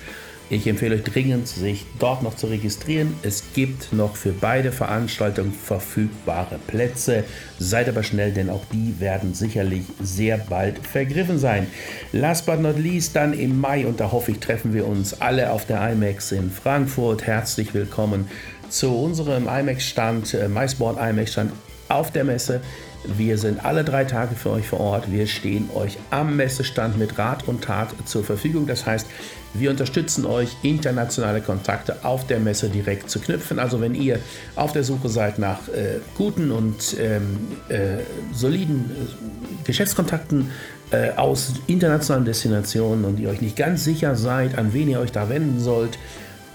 Ich 0.51 0.65
empfehle 0.65 0.95
euch 0.95 1.03
dringend, 1.03 1.47
sich 1.47 1.85
dort 1.99 2.23
noch 2.23 2.35
zu 2.35 2.47
registrieren. 2.47 3.13
Es 3.21 3.43
gibt 3.53 3.93
noch 3.93 4.15
für 4.15 4.31
beide 4.31 4.71
Veranstaltungen 4.71 5.53
verfügbare 5.53 6.57
Plätze. 6.65 7.23
Seid 7.59 7.87
aber 7.87 8.01
schnell, 8.01 8.31
denn 8.31 8.49
auch 8.49 8.63
die 8.73 8.99
werden 8.99 9.35
sicherlich 9.35 9.83
sehr 10.01 10.39
bald 10.39 10.79
vergriffen 10.79 11.37
sein. 11.37 11.67
Last 12.13 12.47
but 12.47 12.59
not 12.61 12.79
least, 12.79 13.15
dann 13.15 13.33
im 13.33 13.61
Mai, 13.61 13.85
und 13.85 13.99
da 13.99 14.11
hoffe 14.11 14.31
ich, 14.31 14.39
treffen 14.39 14.73
wir 14.73 14.87
uns 14.87 15.21
alle 15.21 15.51
auf 15.51 15.67
der 15.67 15.87
IMAX 15.91 16.31
in 16.31 16.49
Frankfurt. 16.49 17.27
Herzlich 17.27 17.75
willkommen 17.75 18.27
zu 18.69 18.89
unserem 18.89 19.47
IMAX-Stand, 19.47 20.33
äh, 20.33 20.47
MySport 20.47 20.97
IMAX-Stand 20.99 21.51
auf 21.89 22.11
der 22.11 22.23
Messe. 22.23 22.61
Wir 23.05 23.37
sind 23.37 23.63
alle 23.63 23.83
drei 23.83 24.03
Tage 24.03 24.35
für 24.35 24.49
euch 24.51 24.67
vor 24.67 24.79
Ort. 24.79 25.11
Wir 25.11 25.25
stehen 25.27 25.69
euch 25.73 25.97
am 26.09 26.35
Messestand 26.35 26.97
mit 26.97 27.17
Rat 27.17 27.47
und 27.47 27.63
Tat 27.63 27.89
zur 28.05 28.23
Verfügung. 28.23 28.67
Das 28.67 28.85
heißt, 28.85 29.07
wir 29.53 29.71
unterstützen 29.71 30.25
euch, 30.25 30.55
internationale 30.63 31.41
Kontakte 31.41 32.03
auf 32.03 32.27
der 32.27 32.39
Messe 32.39 32.69
direkt 32.69 33.09
zu 33.09 33.19
knüpfen. 33.19 33.57
Also 33.57 33.81
wenn 33.81 33.95
ihr 33.95 34.19
auf 34.55 34.73
der 34.73 34.83
Suche 34.83 35.09
seid 35.09 35.39
nach 35.39 35.67
äh, 35.69 35.99
guten 36.15 36.51
und 36.51 36.95
ähm, 36.99 37.39
äh, 37.69 38.03
soliden 38.33 38.91
äh, 38.91 39.65
Geschäftskontakten 39.65 40.51
äh, 40.91 41.11
aus 41.11 41.53
internationalen 41.67 42.25
Destinationen 42.25 43.05
und 43.05 43.19
ihr 43.19 43.29
euch 43.29 43.41
nicht 43.41 43.55
ganz 43.55 43.83
sicher 43.83 44.15
seid, 44.15 44.57
an 44.57 44.73
wen 44.73 44.89
ihr 44.89 44.99
euch 44.99 45.11
da 45.11 45.29
wenden 45.29 45.59
sollt, 45.59 45.97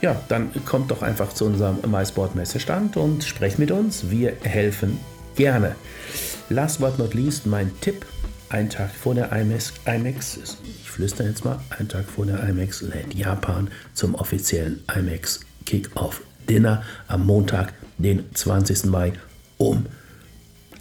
ja, 0.02 0.20
dann 0.28 0.50
kommt 0.66 0.90
doch 0.90 1.02
einfach 1.02 1.32
zu 1.32 1.46
unserem 1.46 1.78
MySport 1.90 2.34
Messestand 2.34 2.96
und 2.96 3.24
sprecht 3.24 3.58
mit 3.58 3.70
uns. 3.70 4.10
Wir 4.10 4.34
helfen 4.42 4.98
gerne. 5.34 5.76
Last 6.50 6.78
but 6.78 6.98
not 6.98 7.14
least 7.14 7.46
mein 7.46 7.70
Tipp. 7.80 8.04
Ein 8.50 8.68
Tag 8.68 8.90
vor 8.90 9.14
der 9.14 9.32
IMAX, 9.32 9.72
IMAX, 9.86 10.38
ich 10.62 10.90
flüstere 10.90 11.28
jetzt 11.28 11.44
mal, 11.44 11.58
ein 11.78 11.88
Tag 11.88 12.04
vor 12.04 12.26
der 12.26 12.46
IMAX 12.46 12.82
lädt 12.82 13.14
Japan 13.14 13.68
zum 13.94 14.14
offiziellen 14.14 14.84
IMAX 14.94 15.40
Kick-Off 15.64 16.20
Dinner 16.48 16.82
am 17.08 17.24
Montag, 17.26 17.72
den 17.96 18.32
20. 18.34 18.84
Mai 18.84 19.14
um 19.56 19.86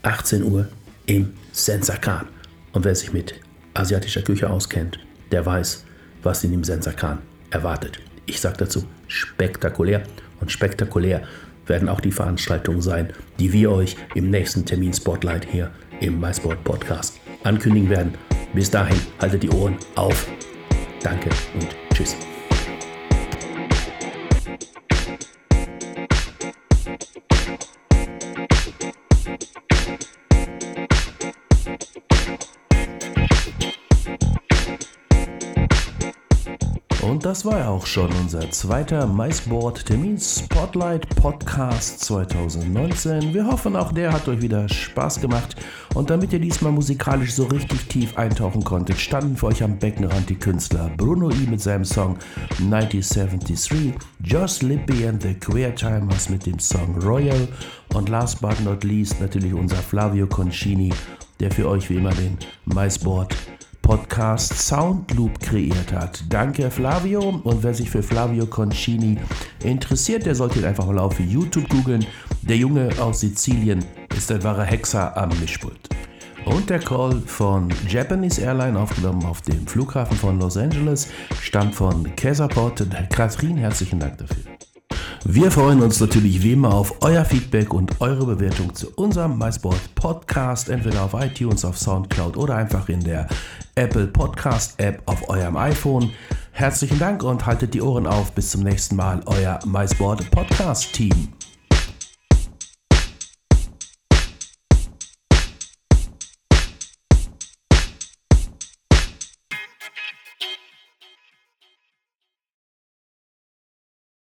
18 0.02 0.44
Uhr 0.44 0.68
im 1.06 1.34
Sensakan. 1.54 2.28
Und 2.74 2.84
wer 2.84 2.94
sich 2.94 3.14
mit 3.14 3.36
asiatischer 3.74 4.22
Küche 4.22 4.50
auskennt, 4.50 5.00
der 5.32 5.46
weiß, 5.46 5.86
was 6.22 6.44
ihn 6.44 6.54
im 6.54 6.66
Sensakan 6.66 7.20
erwartet. 7.52 8.00
Ich 8.26 8.42
sage 8.42 8.58
dazu 8.58 8.86
spektakulär 9.08 10.04
und 10.42 10.52
spektakulär 10.52 11.24
werden 11.68 11.90
auch 11.90 12.02
die 12.02 12.12
Veranstaltungen 12.12 12.82
sein, 12.82 13.14
die 13.40 13.54
wir 13.54 13.72
euch 13.72 13.96
im 14.16 14.30
nächsten 14.30 14.66
Termin 14.66 14.94
Spotlight 14.94 15.46
hier 15.50 15.72
im 16.02 16.20
MySport 16.20 16.64
Podcast 16.64 17.20
ankündigen 17.44 17.90
werden. 17.90 18.14
Bis 18.54 18.70
dahin, 18.70 19.00
haltet 19.20 19.44
die 19.44 19.50
Ohren 19.50 19.78
auf. 19.96 20.28
Danke 21.02 21.30
und 21.56 21.68
tschüss. 21.94 22.16
Das 37.24 37.46
war 37.46 37.60
ja 37.60 37.70
auch 37.70 37.86
schon 37.86 38.12
unser 38.22 38.52
zweiter 38.52 39.08
MySport 39.08 39.86
Termin 39.86 40.20
Spotlight 40.20 41.08
Podcast 41.16 42.02
2019. 42.02 43.34
Wir 43.34 43.48
hoffen, 43.48 43.78
auch 43.78 43.94
der 43.94 44.12
hat 44.12 44.28
euch 44.28 44.42
wieder 44.42 44.68
Spaß 44.68 45.22
gemacht. 45.22 45.56
Und 45.96 46.10
damit 46.10 46.34
ihr 46.34 46.40
diesmal 46.40 46.74
musikalisch 46.74 47.32
so 47.32 47.46
richtig 47.46 47.88
tief 47.88 48.18
eintauchen 48.18 48.66
konntet, 48.66 49.00
standen 49.00 49.38
für 49.38 49.46
euch 49.48 49.64
am 49.64 49.80
Beckenrand 49.80 50.30
die 50.30 50.36
Künstler 50.36 50.92
Bruno 50.98 51.32
I 51.32 51.48
mit 51.50 51.62
seinem 51.62 51.86
Song 51.86 52.18
1973, 52.60 53.94
Josh 54.22 54.62
Lippy 54.62 55.08
and 55.08 55.22
the 55.22 55.34
Queer 55.34 55.74
Timers 55.74 56.28
mit 56.28 56.46
dem 56.46 56.60
Song 56.60 57.00
Royal 57.02 57.48
und 57.94 58.10
last 58.10 58.42
but 58.42 58.60
not 58.66 58.84
least 58.84 59.22
natürlich 59.22 59.54
unser 59.54 59.78
Flavio 59.78 60.28
Concini, 60.28 60.92
der 61.40 61.52
für 61.52 61.70
euch 61.70 61.90
wie 61.90 61.96
immer 61.96 62.14
den 62.14 62.38
MySport 62.66 63.34
Podcast 63.84 64.58
Soundloop 64.58 65.40
kreiert 65.42 65.92
hat. 65.92 66.24
Danke 66.30 66.72
Flavio 66.72 67.42
und 67.44 67.62
wer 67.62 67.74
sich 67.74 67.90
für 67.90 68.02
Flavio 68.02 68.48
Concini 68.48 69.20
interessiert, 69.62 70.26
der 70.26 70.34
sollte 70.34 70.60
ihn 70.60 70.66
einfach 70.66 70.88
mal 70.88 70.98
auf 70.98 71.20
YouTube 71.20 71.70
googeln. 71.70 72.06
Der 72.42 72.58
Junge 72.58 72.90
aus 73.00 73.20
Sizilien 73.20 73.84
ist 74.18 74.32
ein 74.32 74.44
wahrer 74.44 74.64
Hexer 74.64 75.16
am 75.16 75.30
Mischpult. 75.40 75.90
Und 76.46 76.70
der 76.70 76.80
Call 76.80 77.22
von 77.26 77.70
Japanese 77.88 78.42
Airline 78.42 78.80
aufgenommen 78.80 79.26
auf 79.26 79.42
dem 79.42 79.68
Flughafen 79.68 80.18
von 80.18 80.40
Los 80.40 80.58
Angeles 80.58 81.10
stammt 81.42 81.76
von 81.76 82.16
Käserport. 82.16 82.88
Katrin, 83.12 83.58
herzlichen 83.58 84.00
Dank 84.00 84.18
dafür. 84.18 84.44
Wir 85.26 85.52
freuen 85.52 85.82
uns 85.82 86.02
natürlich 86.02 86.44
wie 86.44 86.52
immer 86.52 86.74
auf 86.74 87.02
euer 87.02 87.24
Feedback 87.24 87.74
und 87.74 88.02
eure 88.02 88.26
Bewertung 88.26 88.76
zu 88.76 88.92
unserem 88.96 89.38
MySport 89.38 89.96
Podcast, 89.96 90.68
entweder 90.68 91.04
auf 91.04 91.14
iTunes, 91.14 91.64
auf 91.64 91.78
Soundcloud 91.78 92.36
oder 92.36 92.58
einfach 92.58 92.90
in 92.90 93.02
der 93.02 93.28
Apple 93.76 94.08
Podcast 94.08 94.80
App 94.80 95.02
auf 95.06 95.30
eurem 95.30 95.58
iPhone. 95.58 96.12
Herzlichen 96.52 97.00
Dank 97.00 97.24
und 97.24 97.46
haltet 97.46 97.74
die 97.74 97.82
Ohren 97.82 98.06
auf. 98.06 98.32
Bis 98.34 98.52
zum 98.52 98.62
nächsten 98.62 98.96
Mal, 98.96 99.22
euer 99.26 99.60
MySport 99.66 100.30
Podcast 100.30 100.94
Team. 100.94 101.34